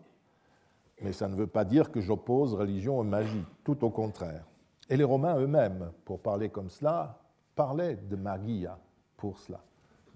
[1.03, 4.47] Mais ça ne veut pas dire que j'oppose religion et magie, tout au contraire.
[4.89, 7.19] Et les Romains eux-mêmes, pour parler comme cela,
[7.55, 8.79] parlaient de magia
[9.17, 9.61] pour cela.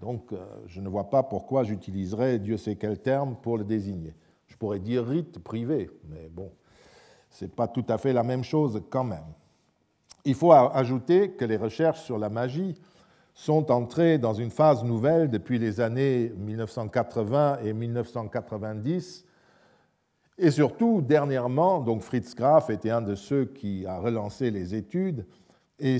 [0.01, 4.15] Donc, euh, je ne vois pas pourquoi j'utiliserais Dieu sait quel terme pour le désigner.
[4.47, 6.51] Je pourrais dire rite privé, mais bon,
[7.29, 9.27] ce n'est pas tout à fait la même chose quand même.
[10.25, 12.75] Il faut ajouter que les recherches sur la magie
[13.35, 19.25] sont entrées dans une phase nouvelle depuis les années 1980 et 1990.
[20.43, 25.27] Et surtout, dernièrement, donc Fritz Graf était un de ceux qui a relancé les études,
[25.79, 25.99] et,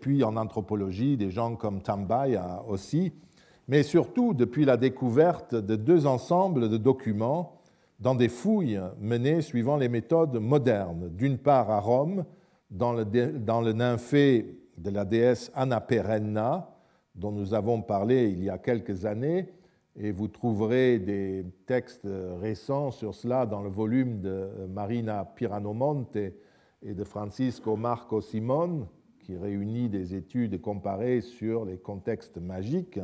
[0.00, 3.12] puis en anthropologie, des gens comme Tambay aussi,
[3.66, 7.58] mais surtout depuis la découverte de deux ensembles de documents
[7.98, 11.08] dans des fouilles menées suivant les méthodes modernes.
[11.08, 12.24] D'une part à Rome,
[12.70, 16.70] dans le, dans le de la déesse Anna Perenna,
[17.16, 19.48] dont nous avons parlé il y a quelques années,
[19.96, 22.08] et vous trouverez des textes
[22.40, 28.88] récents sur cela dans le volume de Marina Piranomonte et de Francisco Marco Simon,
[29.20, 33.00] qui réunit des études comparées sur les contextes magiques.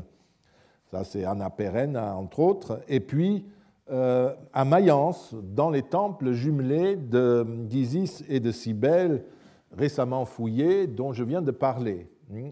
[0.90, 2.80] Ça, c'est Anna Perenna, entre autres.
[2.88, 3.44] Et puis,
[3.90, 9.24] euh, à Mayence, dans les temples jumelés d'Isis et de Cybèle,
[9.72, 12.08] récemment fouillés, dont je viens de parler.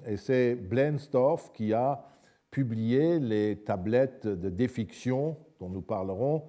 [0.07, 2.05] Et c'est Blenstorff qui a
[2.51, 6.45] publié les tablettes de défiction, dont nous parlerons,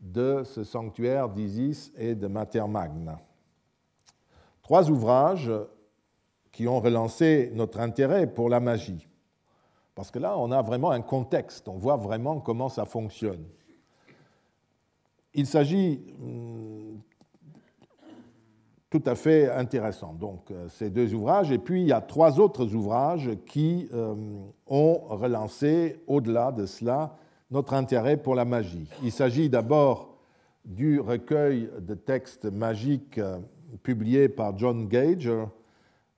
[0.00, 3.18] de ce sanctuaire d'Isis et de Mater Magna.
[4.62, 5.50] Trois ouvrages
[6.52, 9.06] qui ont relancé notre intérêt pour la magie.
[9.94, 13.44] Parce que là, on a vraiment un contexte, on voit vraiment comment ça fonctionne.
[15.32, 16.85] Il s'agit hum,
[18.98, 20.14] tout à fait intéressant.
[20.14, 24.50] Donc, euh, ces deux ouvrages, et puis il y a trois autres ouvrages qui hum,
[24.66, 27.16] ont relancé, au-delà de cela,
[27.50, 28.88] notre intérêt pour la magie.
[29.02, 30.16] Il s'agit d'abord
[30.64, 33.38] du recueil de textes magiques euh,
[33.82, 35.44] publié par John Gager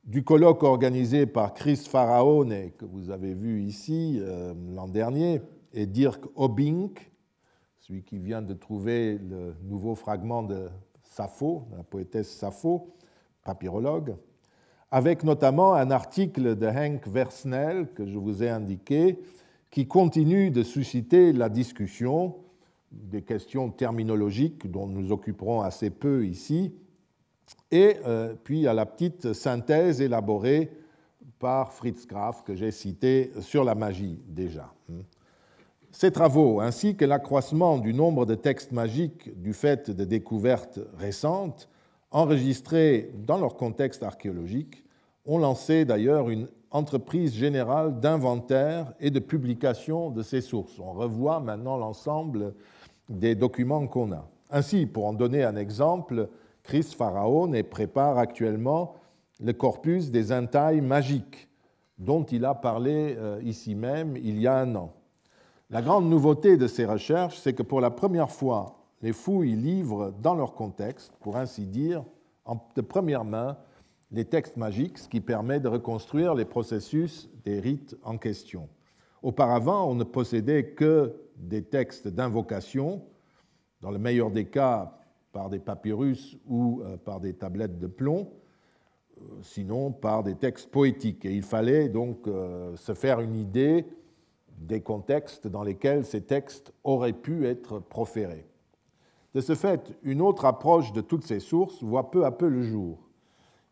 [0.04, 5.42] du colloque organisé par Chris Faraone, que vous avez vu ici euh, l'an dernier,
[5.74, 7.10] et Dirk Obink,
[7.80, 10.68] celui qui vient de trouver le nouveau fragment de
[11.18, 12.94] Sappho, la poétesse Sappho,
[13.42, 14.14] papyrologue,
[14.92, 19.18] avec notamment un article de Henk Versnel que je vous ai indiqué,
[19.72, 22.36] qui continue de susciter la discussion
[22.92, 26.72] des questions terminologiques dont nous occuperons assez peu ici,
[27.72, 30.70] et euh, puis à la petite synthèse élaborée
[31.40, 34.72] par Fritz Graf que j'ai citée sur la magie déjà.
[36.00, 41.68] Ces travaux, ainsi que l'accroissement du nombre de textes magiques du fait de découvertes récentes,
[42.12, 44.84] enregistrés dans leur contexte archéologique,
[45.26, 50.78] ont lancé d'ailleurs une entreprise générale d'inventaire et de publication de ces sources.
[50.78, 52.54] On revoit maintenant l'ensemble
[53.08, 54.30] des documents qu'on a.
[54.52, 56.28] Ainsi, pour en donner un exemple,
[56.62, 58.94] Chris Pharaon prépare actuellement
[59.40, 61.48] le corpus des entailles magiques,
[61.98, 64.92] dont il a parlé euh, ici même il y a un an.
[65.70, 70.14] La grande nouveauté de ces recherches, c'est que pour la première fois, les fouilles livrent
[70.22, 72.04] dans leur contexte, pour ainsi dire,
[72.74, 73.58] de première main,
[74.10, 78.70] les textes magiques, ce qui permet de reconstruire les processus des rites en question.
[79.22, 83.02] Auparavant, on ne possédait que des textes d'invocation,
[83.82, 84.98] dans le meilleur des cas
[85.32, 88.32] par des papyrus ou euh, par des tablettes de plomb,
[89.18, 91.26] euh, sinon par des textes poétiques.
[91.26, 93.84] Et il fallait donc euh, se faire une idée
[94.60, 98.46] des contextes dans lesquels ces textes auraient pu être proférés.
[99.34, 102.62] De ce fait, une autre approche de toutes ces sources voit peu à peu le
[102.62, 102.98] jour.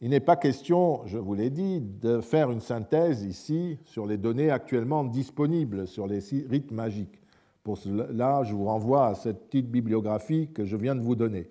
[0.01, 4.19] Il n'est pas question, je vous l'ai dit, de faire une synthèse ici sur les
[4.19, 7.23] données actuellement disponibles sur les rites magiques.
[7.63, 11.49] Pour cela, je vous renvoie à cette petite bibliographie que je viens de vous donner.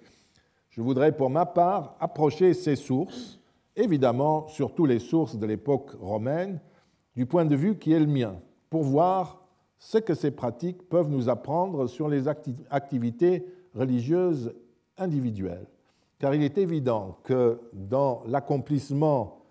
[0.70, 3.40] Je voudrais pour ma part approcher ces sources,
[3.76, 6.60] évidemment surtout les sources de l'époque romaine,
[7.16, 8.36] du point de vue qui est le mien,
[8.76, 9.42] pour voir
[9.80, 14.54] ce que ces pratiques peuvent nous apprendre sur les activités religieuses
[14.98, 15.68] individuelles.
[16.20, 19.46] Car il est évident que dans l'accomplissement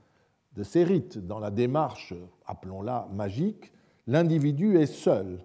[0.53, 2.13] de ces rites, dans la démarche,
[2.45, 3.73] appelons-la magique,
[4.07, 5.43] l'individu est seul,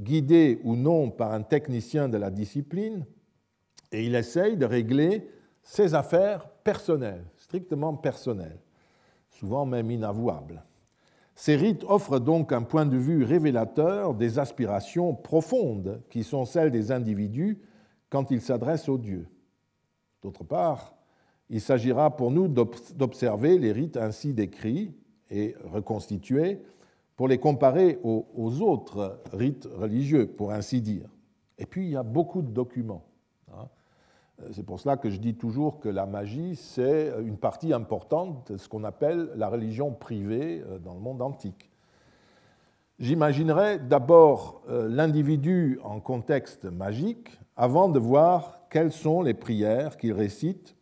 [0.00, 3.04] guidé ou non par un technicien de la discipline,
[3.92, 5.28] et il essaye de régler
[5.62, 8.62] ses affaires personnelles, strictement personnelles,
[9.28, 10.64] souvent même inavouables.
[11.38, 16.72] Ces rites offrent donc un point de vue révélateur des aspirations profondes qui sont celles
[16.72, 17.60] des individus
[18.10, 19.28] quand ils s'adressent aux dieux.
[20.20, 20.96] D'autre part,
[21.48, 24.92] il s'agira pour nous d'observer les rites ainsi décrits
[25.30, 26.60] et reconstitués
[27.14, 31.08] pour les comparer aux autres rites religieux, pour ainsi dire.
[31.56, 33.04] Et puis, il y a beaucoup de documents.
[33.52, 33.68] Hein.
[34.52, 38.56] C'est pour cela que je dis toujours que la magie, c'est une partie importante de
[38.56, 41.70] ce qu'on appelle la religion privée euh, dans le monde antique.
[43.00, 50.12] J'imaginerais d'abord euh, l'individu en contexte magique avant de voir quelles sont les prières qu'il
[50.12, 50.76] récite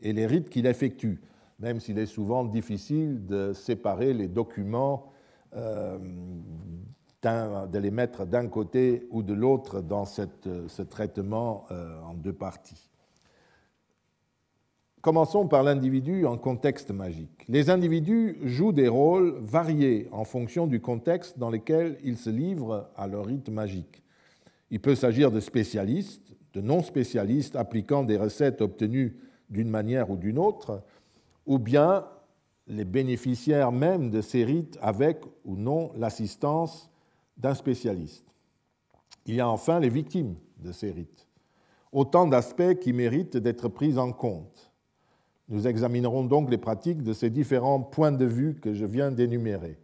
[0.00, 1.20] et les rites qu'il effectue,
[1.58, 5.10] même s'il est souvent difficile de séparer les documents,
[5.56, 5.98] euh,
[7.22, 11.66] de les mettre d'un côté ou de l'autre dans ce traitement
[12.06, 12.89] en deux parties.
[15.02, 17.46] Commençons par l'individu en contexte magique.
[17.48, 22.90] Les individus jouent des rôles variés en fonction du contexte dans lequel ils se livrent
[22.96, 24.02] à leur rite magique.
[24.70, 29.16] Il peut s'agir de spécialistes, de non-spécialistes appliquant des recettes obtenues
[29.48, 30.82] d'une manière ou d'une autre,
[31.46, 32.04] ou bien
[32.66, 36.90] les bénéficiaires même de ces rites avec ou non l'assistance
[37.38, 38.26] d'un spécialiste.
[39.24, 41.26] Il y a enfin les victimes de ces rites.
[41.90, 44.69] Autant d'aspects qui méritent d'être pris en compte.
[45.50, 49.76] Nous examinerons donc les pratiques de ces différents points de vue que je viens d'énumérer.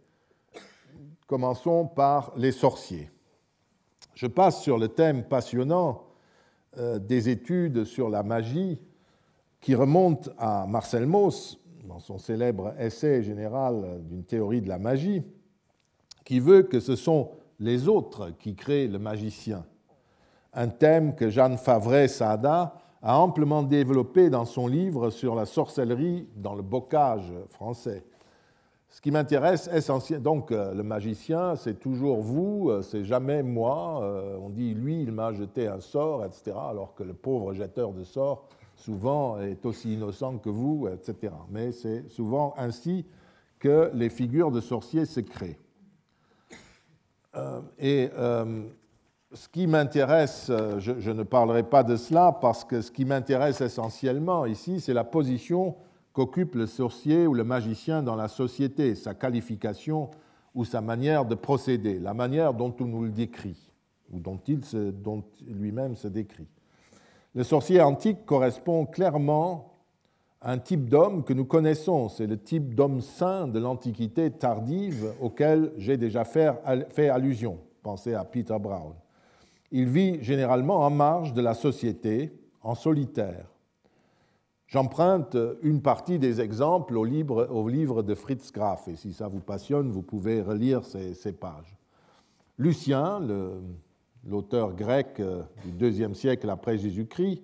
[1.27, 3.11] Commençons par les sorciers.
[4.15, 6.05] Je passe sur le thème passionnant
[6.77, 8.79] euh, des études sur la magie
[9.59, 15.21] qui remonte à Marcel Mauss dans son célèbre essai général d'une théorie de la magie,
[16.23, 19.65] qui veut que ce sont les autres qui créent le magicien.
[20.53, 26.55] Un thème que Jeanne Favret-Sada a amplement développé dans son livre sur la sorcellerie dans
[26.55, 28.03] le bocage français.
[28.89, 34.01] Ce qui m'intéresse essentiellement, donc euh, le magicien, c'est toujours vous, euh, c'est jamais moi.
[34.01, 36.55] Euh, on dit lui, il m'a jeté un sort, etc.
[36.57, 41.33] Alors que le pauvre jetteur de sorts, souvent, est aussi innocent que vous, etc.
[41.49, 43.05] Mais c'est souvent ainsi
[43.59, 45.59] que les figures de sorciers se créent.
[47.77, 48.09] Et
[49.33, 53.61] ce qui m'intéresse, euh, je, ne parlerai pas de cela parce que ce qui m'intéresse
[53.61, 55.75] essentiellement ici, c'est la position
[56.13, 60.09] qu'occupe le sorcier ou le magicien dans la société, sa qualification
[60.55, 63.71] ou sa manière de procéder, la manière dont on nous le décrit
[64.11, 64.39] ou dont
[65.45, 66.47] lui-même se décrit.
[67.35, 69.73] Le sorcier antique correspond clairement
[70.41, 72.07] un type d'homme que nous connaissons.
[72.07, 77.59] C'est le type d'homme saint de l'Antiquité tardive auquel j'ai déjà fait allusion.
[77.83, 78.93] Pensez à Peter Brown.
[79.71, 83.45] Il vit généralement en marge de la société, en solitaire.
[84.67, 89.91] J'emprunte une partie des exemples au livre, de Fritz Graf, et si ça vous passionne,
[89.91, 91.77] vous pouvez relire ces, pages.
[92.57, 93.21] Lucien,
[94.25, 97.43] l'auteur grec euh, du IIe siècle après Jésus-Christ,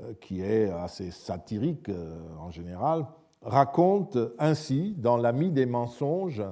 [0.00, 3.06] euh, qui est assez satirique euh, en général,
[3.42, 6.42] raconte ainsi, dans L'ami des mensonges,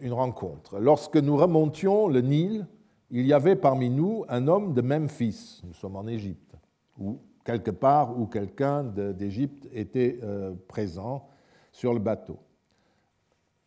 [0.00, 0.78] une rencontre.
[0.78, 2.66] Lorsque nous remontions le Nil,
[3.10, 6.54] il y avait parmi nous un homme de Memphis, nous sommes en Égypte,
[6.98, 11.28] ou quelque part où quelqu'un d'Égypte était euh, présent
[11.72, 12.38] sur le bateau.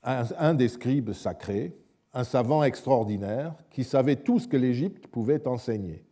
[0.04, 1.78] Un, des scribes sacrés,
[2.14, 6.06] un savant extraordinaire qui savait tout ce que l'Égypte pouvait enseigner.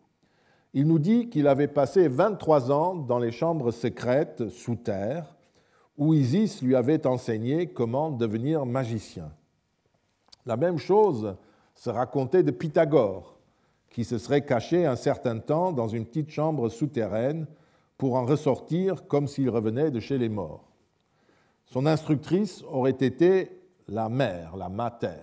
[0.73, 5.37] Il nous dit qu'il avait passé 23 ans dans les chambres secrètes sous terre,
[5.97, 9.31] où Isis lui avait enseigné comment devenir magicien.
[10.47, 11.35] La même chose
[11.75, 13.37] se racontait de Pythagore,
[13.89, 17.47] qui se serait caché un certain temps dans une petite chambre souterraine
[17.97, 20.63] pour en ressortir comme s'il revenait de chez les morts.
[21.65, 25.19] Son instructrice aurait été la mère, la mater.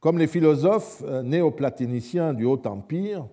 [0.00, 3.26] Comme les philosophes euh, néoplatoniciens du Haut Empire,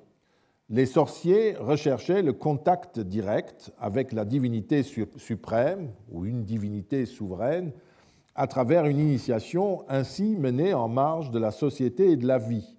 [0.70, 7.74] les sorciers recherchaient le contact direct avec la divinité suprême ou une divinité souveraine
[8.36, 12.76] à travers une initiation ainsi menée en marge de la société et de la vie,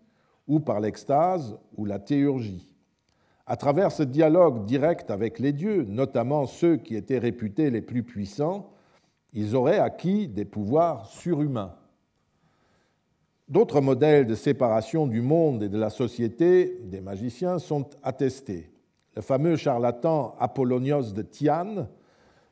[0.46, 2.70] ou par l'extase ou la théurgie.
[3.46, 8.02] À travers ce dialogue direct avec les dieux, notamment ceux qui étaient réputés les plus
[8.02, 8.70] puissants,
[9.32, 11.74] ils auraient acquis des pouvoirs surhumains.
[13.48, 18.72] D'autres modèles de séparation du monde et de la société des magiciens sont attestés.
[19.14, 21.88] Le fameux charlatan Apollonios de Tyane,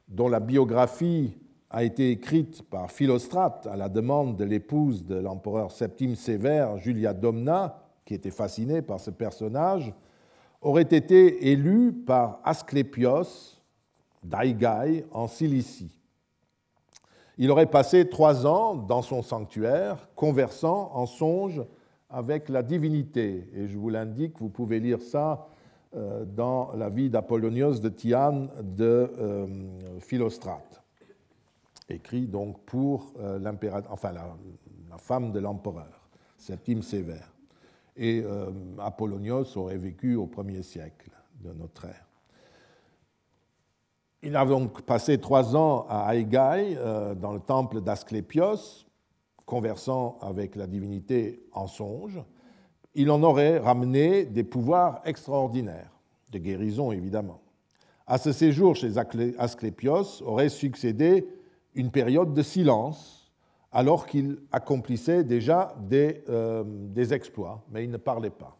[0.08, 1.36] dont la biographie
[1.70, 7.12] a été écrite par Philostrate à la demande de l'épouse de l'empereur Septime Sévère, Julia
[7.12, 9.92] Domna, qui était fascinée par ce personnage,
[10.60, 13.60] aurait été élu par Asclépios
[14.22, 15.98] d'Aigai en Cilicie.
[17.36, 21.62] Il aurait passé trois ans dans son sanctuaire, conversant en songe
[22.08, 23.48] avec la divinité.
[23.54, 25.48] Et je vous l'indique, vous pouvez lire ça
[25.96, 29.46] euh, dans la vie d'Apollonios de Tyane de euh,
[29.98, 30.83] Philostrate
[31.88, 33.40] écrit donc pour euh,
[33.90, 34.26] enfin, la,
[34.98, 37.32] femme de l'empereur, Septime Sévère.
[37.96, 41.10] Et euh, Apollonios aurait vécu au premier siècle
[41.40, 42.06] de notre ère.
[44.22, 48.86] Il a donc passé trois ans à Aigai, euh, dans le temple d'Asclépios,
[49.44, 52.18] conversant avec la divinité en songe.
[52.94, 55.90] Il en aurait ramené des pouvoirs extraordinaires,
[56.32, 57.40] de guérison évidemment.
[58.06, 58.92] À ce séjour chez
[59.38, 61.26] Asclépios aurait succédé
[61.74, 63.24] une période de silence
[63.74, 68.56] alors qu'il accomplissait déjà euh, des, exploits, mais il ne parlait pas.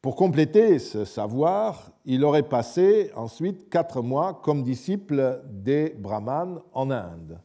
[0.00, 6.90] Pour compléter ce savoir, il aurait passé ensuite quatre mois comme disciple des brahmanes en
[6.90, 7.40] Inde.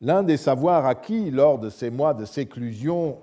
[0.00, 3.18] L'un des savoirs acquis lors de ces mois de séclusion,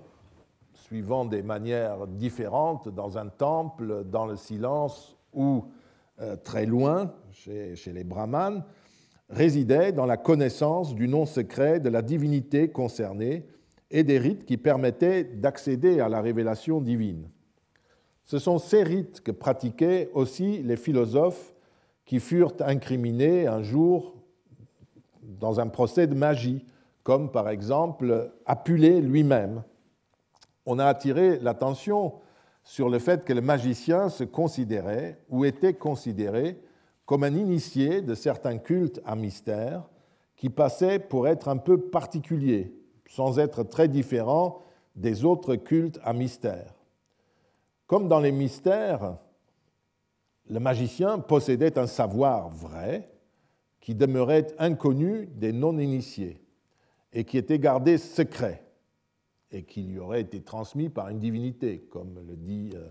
[0.74, 5.66] suivant des manières différentes, dans un temple, dans le silence ou
[6.20, 8.64] euh, très loin chez, chez les brahmanes,
[9.30, 13.46] résidait dans la connaissance du nom secret de la divinité concernée
[13.92, 17.30] et des rites qui permettaient d'accéder à la révélation divine.
[18.24, 21.54] Ce sont ces rites que pratiquaient aussi les philosophes
[22.06, 24.16] qui furent incriminés un jour
[25.22, 26.66] dans un procès de magie,
[27.04, 29.64] comme par exemple Apulée lui-même.
[30.66, 32.16] On a attiré l'attention
[32.64, 36.60] sur le fait que le magicien se considérait ou était considéré
[37.08, 39.90] comme un initié de certains cultes à mystère
[40.36, 42.76] qui passaient pour être un peu particuliers,
[43.08, 44.62] sans être très différents
[44.96, 46.76] des autres cultes à mystère.
[47.88, 49.18] Comme dans les mystères,
[50.50, 53.10] le magicien possédait un savoir vrai
[53.80, 56.42] qui demeurait inconnu des non-initiés
[57.14, 58.66] et qui était gardé secret
[59.52, 62.90] et qui lui aurait été transmis par une divinité, comme le dit euh,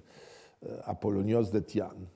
[0.71, 2.07] euh, Apollonios de Tyane.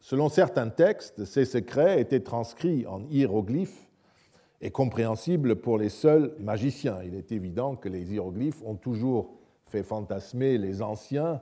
[0.00, 3.86] Selon certains textes, ces secrets étaient transcrits en hiéroglyphes
[4.62, 6.98] et compréhensibles pour les seuls magiciens.
[7.04, 9.30] Il est évident que les hiéroglyphes ont toujours
[9.66, 11.40] fait fantasmer les anciens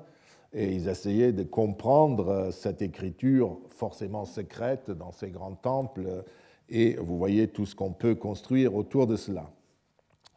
[0.53, 6.25] et ils essayaient de comprendre cette écriture forcément secrète dans ces grands temples
[6.69, 9.51] et vous voyez tout ce qu'on peut construire autour de cela.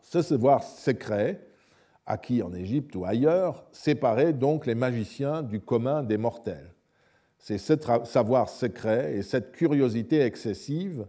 [0.01, 1.41] Ce savoir secret,
[2.05, 6.71] acquis en Égypte ou ailleurs, séparait donc les magiciens du commun des mortels.
[7.41, 7.73] C'est ce
[8.03, 11.07] savoir secret et cette curiosité excessive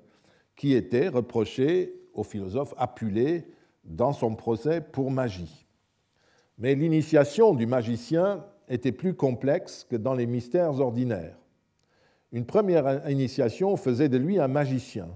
[0.56, 3.44] qui étaient reprochés au philosophe Apulée
[3.84, 5.66] dans son procès pour magie.
[6.56, 11.36] Mais l'initiation du magicien était plus complexe que dans les mystères ordinaires.
[12.32, 15.08] Une première initiation faisait de lui un magicien,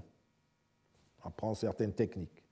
[1.23, 2.43] apprend certaines techniques.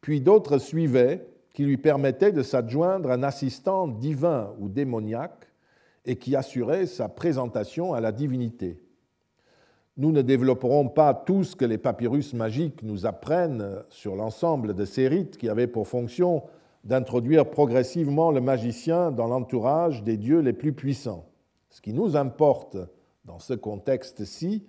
[0.00, 5.47] Puis d'autres suivaient qui lui permettaient de s'adjoindre un assistant divin ou démoniaque
[6.08, 8.80] et qui assurait sa présentation à la divinité.
[9.98, 14.86] Nous ne développerons pas tout ce que les papyrus magiques nous apprennent sur l'ensemble de
[14.86, 16.44] ces rites qui avaient pour fonction
[16.82, 21.26] d'introduire progressivement le magicien dans l'entourage des dieux les plus puissants.
[21.68, 22.78] Ce qui nous importe
[23.26, 24.64] dans ce contexte-ci,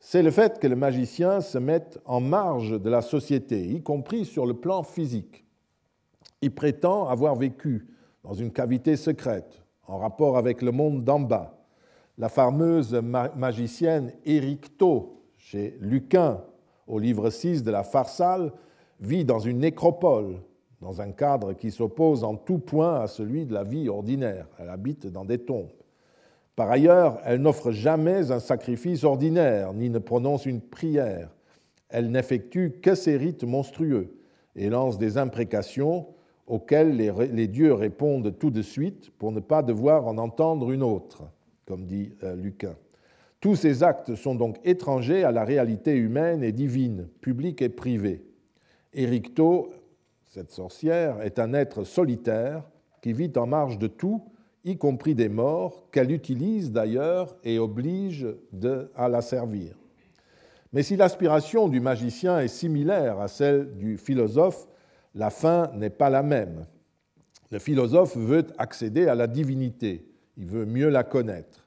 [0.00, 4.24] c'est le fait que le magicien se mette en marge de la société, y compris
[4.24, 5.44] sur le plan physique.
[6.40, 7.86] Il prétend avoir vécu
[8.24, 11.58] dans une cavité secrète, en rapport avec le monde d'en bas,
[12.18, 16.42] la fameuse magicienne Éricto, chez Lucain,
[16.86, 18.52] au livre 6 de la Pharsale,
[19.00, 20.36] vit dans une nécropole,
[20.80, 24.46] dans un cadre qui s'oppose en tout point à celui de la vie ordinaire.
[24.58, 25.70] Elle habite dans des tombes.
[26.54, 31.30] Par ailleurs, elle n'offre jamais un sacrifice ordinaire, ni ne prononce une prière.
[31.88, 34.18] Elle n'effectue que ces rites monstrueux
[34.54, 36.06] et lance des imprécations
[36.46, 41.24] auxquelles les dieux répondent tout de suite pour ne pas devoir en entendre une autre
[41.66, 42.76] comme dit euh, Lucain.
[43.40, 48.22] Tous ces actes sont donc étrangers à la réalité humaine et divine, publique et privée.
[48.92, 49.72] Éricto,
[50.26, 52.62] cette sorcière, est un être solitaire
[53.00, 54.22] qui vit en marge de tout,
[54.64, 58.26] y compris des morts, qu'elle utilise d'ailleurs et oblige
[58.94, 59.76] à la servir.
[60.72, 64.68] Mais si l'aspiration du magicien est similaire à celle du philosophe,
[65.14, 66.66] la fin n'est pas la même.
[67.50, 70.06] Le philosophe veut accéder à la divinité,
[70.36, 71.62] il veut mieux la connaître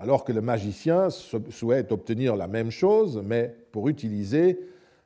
[0.00, 4.58] alors que le magicien souhaite obtenir la même chose, mais pour utiliser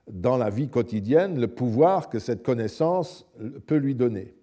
[0.08, 3.26] dans la vie quotidienne le pouvoir que cette connaissance
[3.66, 4.34] peut lui donner.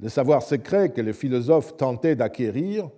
[0.00, 2.88] Le savoir secret que le philosophe tentait d'acquérir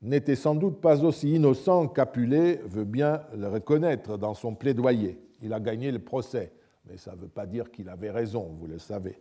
[0.00, 5.18] n'était sans doute pas aussi innocent qu'Apulée veut bien le reconnaître dans son plaidoyer.
[5.42, 6.50] Il a gagné le procès,
[6.88, 9.20] mais ça ne veut pas dire qu'il avait raison, vous le savez.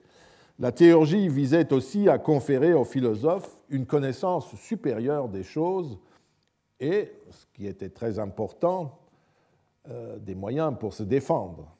[0.59, 5.97] La théurgie visait aussi à conférer au philosophe une connaissance supérieure des choses
[6.79, 8.99] et, ce qui était très important,
[9.89, 11.75] euh, des moyens pour se défendre.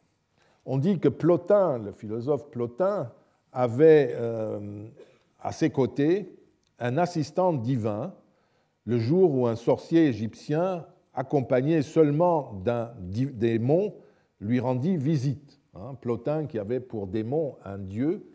[0.65, 3.11] On dit que Plotin, le philosophe Plotin,
[3.51, 4.87] avait euh,
[5.39, 6.35] à ses côtés
[6.79, 8.13] un assistant divin
[8.85, 13.93] le jour où un sorcier égyptien, accompagné seulement d'un démon,
[14.39, 15.60] lui rendit visite.
[15.73, 18.25] Hein, Plotin, qui avait pour démon un dieu,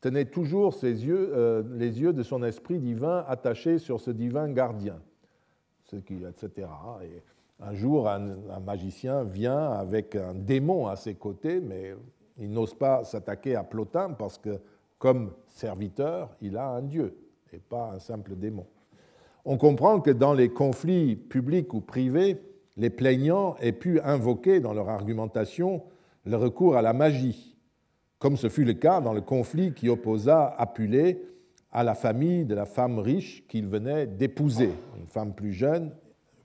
[0.00, 4.50] tenait toujours ses yeux, euh, les yeux de son esprit divin attachés sur ce divin
[4.50, 5.00] gardien
[6.02, 6.68] etc.
[7.02, 7.22] Et
[7.60, 11.94] un jour, un, magicien vient avec un démon à ses côtés, mais
[12.38, 14.60] il n'ose pas s'attaquer à Plotin parce que,
[14.98, 17.16] comme serviteur, il a un dieu
[17.52, 18.66] et pas un simple démon.
[19.44, 22.40] On comprend que dans les conflits publics ou privés,
[22.76, 25.82] les plaignants aient pu invoquer dans leur argumentation
[26.24, 27.56] le recours à la magie,
[28.18, 31.22] comme ce fut le cas dans le conflit qui opposa Apulée
[31.70, 35.92] à la famille de la femme riche qu'il venait d'épouser, une femme plus jeune,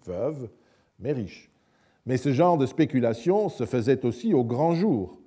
[0.06, 0.50] veuve,
[1.00, 1.52] mais riche.
[2.06, 5.20] Mais ce genre de spéculation se faisait aussi au grand jour,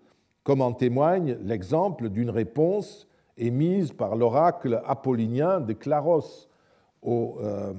[0.42, 6.48] comme en témoigne l'exemple d'une réponse émise par l'oracle apollinien de Claros
[7.06, 7.72] euh,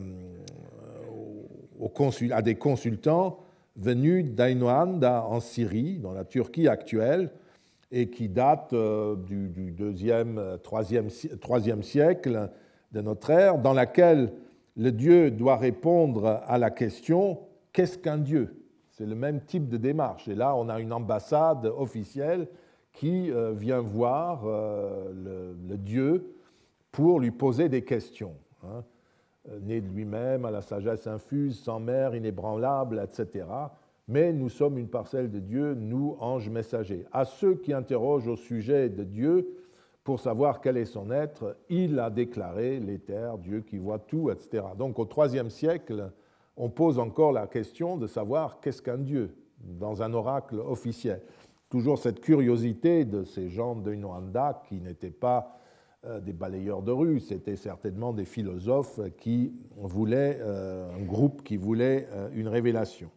[2.31, 3.42] à des consultants
[3.75, 7.31] venus d'Ainoanda en Syrie, dans la Turquie actuelle,
[7.91, 11.09] et qui date euh, du, du deuxième, euh, troisième,
[11.39, 12.49] troisième siècle
[12.91, 14.33] de notre ère, dans laquelle
[14.75, 17.39] le Dieu doit répondre à la question
[17.71, 18.65] qu'est-ce qu'un Dieu?
[18.89, 20.27] C'est le même type de démarche.
[20.27, 22.47] Et là, on a une ambassade officielle
[22.91, 26.35] qui euh, vient voir le, Dieu
[26.91, 28.35] pour lui poser des questions.
[28.63, 28.83] Hein.
[29.61, 33.45] Né de lui-même, à la sagesse infuse, sans mère, inébranlable, etc
[34.07, 37.05] mais nous sommes une parcelle de Dieu, nous, anges messagers.
[37.11, 39.57] À ceux qui interrogent au sujet de Dieu
[40.03, 44.65] pour savoir quel est son être, il a déclaré l'éther, Dieu qui voit tout, etc.
[44.77, 46.11] Donc au IIIe siècle,
[46.57, 51.21] on pose encore la question de savoir qu'est-ce qu'un Dieu dans un oracle officiel.
[51.69, 55.62] Toujours cette curiosité de ces gens de Inouanda qui n'étaient pas euh,
[56.21, 62.09] des balayeurs de rue, c'était certainement des philosophes qui voulaient, euh, un groupe qui voulait
[62.11, 63.09] euh, une révélation.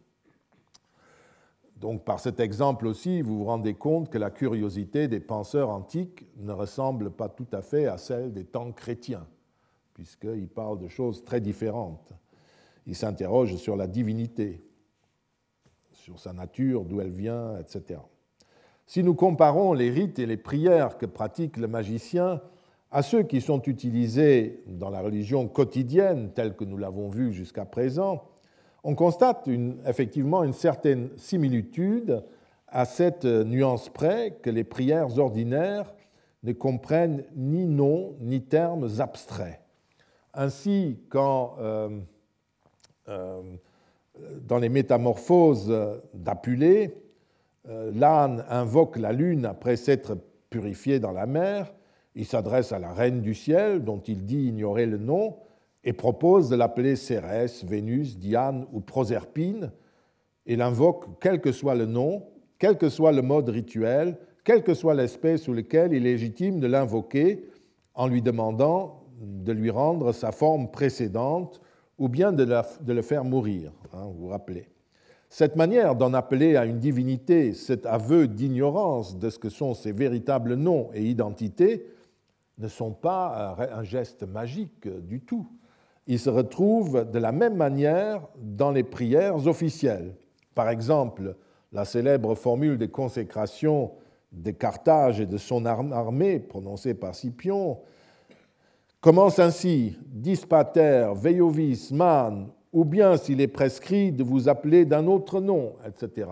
[1.75, 6.25] Donc par cet exemple aussi, vous vous rendez compte que la curiosité des penseurs antiques
[6.37, 9.27] ne ressemble pas tout à fait à celle des temps chrétiens,
[9.93, 12.13] puisqu'ils parlent de choses très différentes.
[12.85, 14.63] il s'interroge sur la divinité,
[15.91, 17.99] sur sa nature, d'où elle vient, etc.
[18.85, 22.41] Si nous comparons les rites et les prières que pratique le magicien
[22.91, 27.65] à ceux qui sont utilisés dans la religion quotidienne, telle que nous l'avons vu jusqu'à
[27.65, 28.23] présent,
[28.83, 29.49] on constate
[29.85, 32.23] effectivement une certaine similitude
[32.67, 35.93] à cette nuance près que les prières ordinaires
[36.43, 39.59] ne comprennent ni noms ni termes abstraits.
[40.33, 41.99] Ainsi, quand euh,
[43.09, 43.41] euh,
[44.41, 45.73] dans les métamorphoses
[46.13, 46.95] d'Apulée,
[47.67, 50.17] euh, l'âne invoque la lune après s'être
[50.49, 51.73] purifié dans la mer,
[52.17, 55.37] il s'adresse à la reine du ciel, dont il dit ignorer le nom,
[55.83, 59.71] et propose de l'appeler Cérès, Vénus, Diane ou Proserpine,
[60.47, 62.23] et l'invoque quel que soit le nom,
[62.57, 66.59] quel que soit le mode rituel, quelle que soit l'espèce sous lequel il est légitime
[66.59, 67.45] de l'invoquer,
[67.93, 71.61] en lui demandant de lui rendre sa forme précédente
[71.99, 72.43] ou bien de,
[72.87, 73.71] le faire mourir.
[73.93, 74.69] Hein, vous rappelez.
[75.29, 79.91] Cette manière d'en appeler à une divinité, cet aveu d'ignorance de ce que sont ses
[79.91, 81.85] véritables noms et identités,
[82.57, 85.47] ne sont pas un geste magique du tout.
[86.07, 90.15] Ils se retrouvent de la même manière dans les prières officielles.
[90.55, 91.35] Par exemple,
[91.71, 93.91] la célèbre formule de consécration
[94.31, 97.79] de Carthage et de son armée, prononcée par Scipion,
[99.01, 105.41] commence ainsi Dispater, Veiovis, Man, ou bien s'il est prescrit de vous appeler d'un autre
[105.41, 106.27] nom, etc.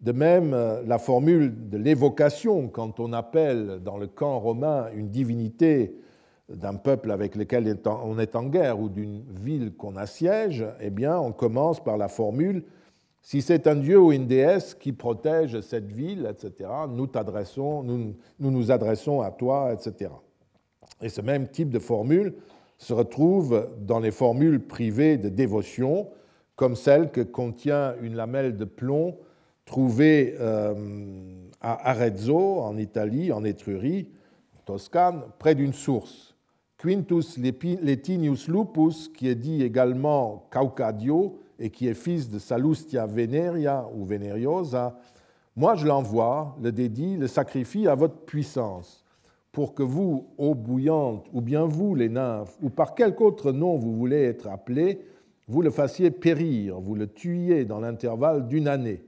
[0.00, 5.96] De même, la formule de l'évocation, quand on appelle dans le camp romain une divinité
[6.48, 11.18] d'un peuple avec lequel on est en guerre ou d'une ville qu'on assiège, eh bien,
[11.18, 12.62] on commence par la formule
[13.22, 17.08] si c'est un dieu ou une déesse qui protège cette ville, etc., nous,
[17.82, 20.10] nous, nous nous adressons à toi, etc.
[21.02, 22.34] Et ce même type de formule
[22.78, 26.08] se retrouve dans les formules privées de dévotion,
[26.56, 29.18] comme celle que contient une lamelle de plomb
[29.68, 30.74] trouvée euh,
[31.60, 34.08] à Arezzo, en Italie, en Étrurie,
[34.64, 36.34] Toscane, près d'une source.
[36.78, 43.86] Quintus Letinius Lupus, qui est dit également Caucadio et qui est fils de Salustia Veneria
[43.94, 44.98] ou Veneriosa,
[45.54, 49.04] moi je l'envoie, le dédie, le sacrifie à votre puissance
[49.52, 53.76] pour que vous, eau bouillante, ou bien vous, les nymphes, ou par quelque autre nom
[53.76, 55.00] vous voulez être appelés,
[55.48, 59.02] vous le fassiez périr, vous le tuiez dans l'intervalle d'une année.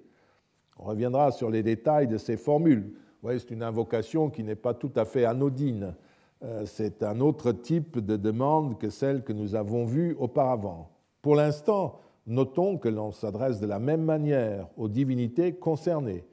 [0.80, 2.84] On reviendra sur les détails de ces formules.
[2.84, 5.94] Vous voyez, c'est une invocation qui n'est pas tout à fait anodine.
[6.42, 10.90] Euh, c'est un autre type de demande que celle que nous avons vue auparavant.
[11.20, 16.24] Pour l'instant, notons que l'on s'adresse de la même manière aux divinités concernées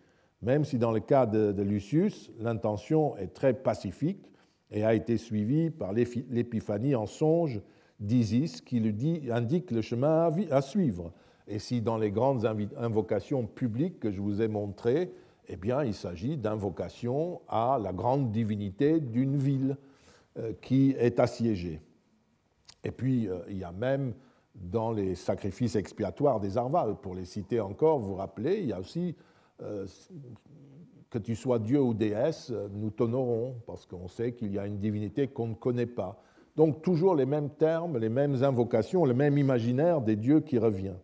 [0.41, 4.31] même si dans le cas de, Lucius, l'intention est très pacifique
[4.69, 7.61] et a été suivie par l'épiphanie en songe
[7.99, 11.11] d'Isis qui lui dit, indique le chemin à suivre.
[11.47, 12.45] Et si dans les grandes
[12.77, 15.13] invocations publiques que je vous ai montrées,
[15.47, 19.77] eh bien, il s'agit d'invocations à la grande divinité d'une ville
[20.37, 21.79] euh, qui est assiégée.
[22.83, 24.13] Et puis, euh, il y a même
[24.55, 28.79] dans les sacrifices expiatoires des Arvales, pour les citer encore, vous rappelez, il y a
[28.79, 29.15] aussi
[29.61, 29.85] euh,
[31.09, 34.79] que tu sois Dieu ou déesse, nous t'honorons, parce qu'on sait qu'il y a une
[34.79, 36.21] divinité qu'on ne connaît pas.
[36.57, 40.95] Donc toujours les mêmes termes, les mêmes invocations, le même imaginaire des dieux qui revient.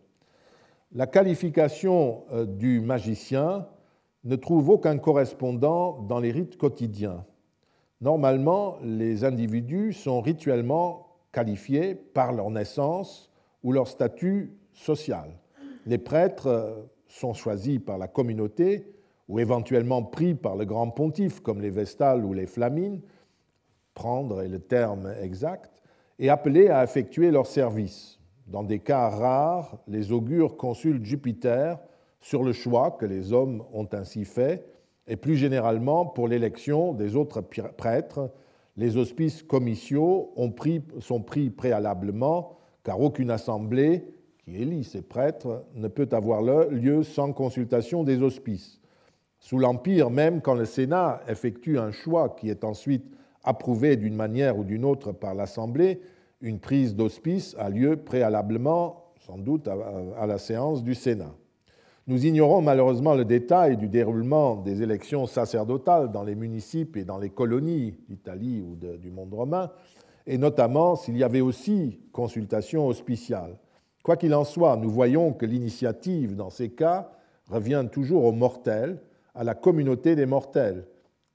[0.96, 3.66] La qualification euh, du magicien
[4.22, 7.24] ne trouve aucun correspondant dans les rites quotidiens.
[8.00, 13.28] Normalement, les individus sont rituellement qualifiés par leur naissance
[13.64, 15.36] ou leur statut social.
[15.84, 18.94] Les prêtres euh, sont choisis par la communauté
[19.26, 23.00] ou éventuellement pris par le grand pontife, comme les Vestales ou les Flamines,
[23.94, 25.82] prendre le terme exact,
[26.20, 28.20] et appelés à effectuer leur service.
[28.46, 31.78] Dans des cas rares, les augures consultent Jupiter
[32.20, 34.66] sur le choix que les hommes ont ainsi fait,
[35.06, 38.30] et plus généralement pour l'élection des autres prêtres.
[38.76, 40.34] Les hospices commissiaux
[40.98, 44.06] sont pris préalablement, car aucune assemblée
[44.44, 48.80] qui élit ces prêtres ne peut avoir lieu sans consultation des hospices.
[49.38, 53.04] Sous l'Empire, même quand le Sénat effectue un choix qui est ensuite
[53.42, 56.00] approuvé d'une manière ou d'une autre par l'Assemblée,
[56.44, 61.34] une prise d'hospice a lieu préalablement, sans doute, à la séance du Sénat.
[62.06, 67.16] Nous ignorons malheureusement le détail du déroulement des élections sacerdotales dans les municipes et dans
[67.16, 69.70] les colonies d'Italie ou du monde romain,
[70.26, 73.56] et notamment s'il y avait aussi consultation hospiciale.
[74.02, 77.10] Quoi qu'il en soit, nous voyons que l'initiative dans ces cas
[77.48, 79.00] revient toujours aux mortels,
[79.34, 80.86] à la communauté des mortels,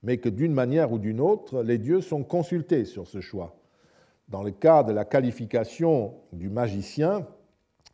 [0.04, 3.59] mais que d'une manière ou d'une autre, les dieux sont consultés sur ce choix.
[4.30, 7.26] Dans le cas de la qualification du magicien,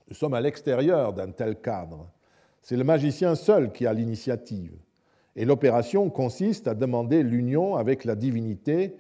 [0.08, 2.08] Nous sommes à l'extérieur d'un tel cadre.
[2.62, 4.78] C'est le magicien seul qui a l'initiative.
[5.36, 8.98] Et l'opération consiste à demander l'union avec la divinité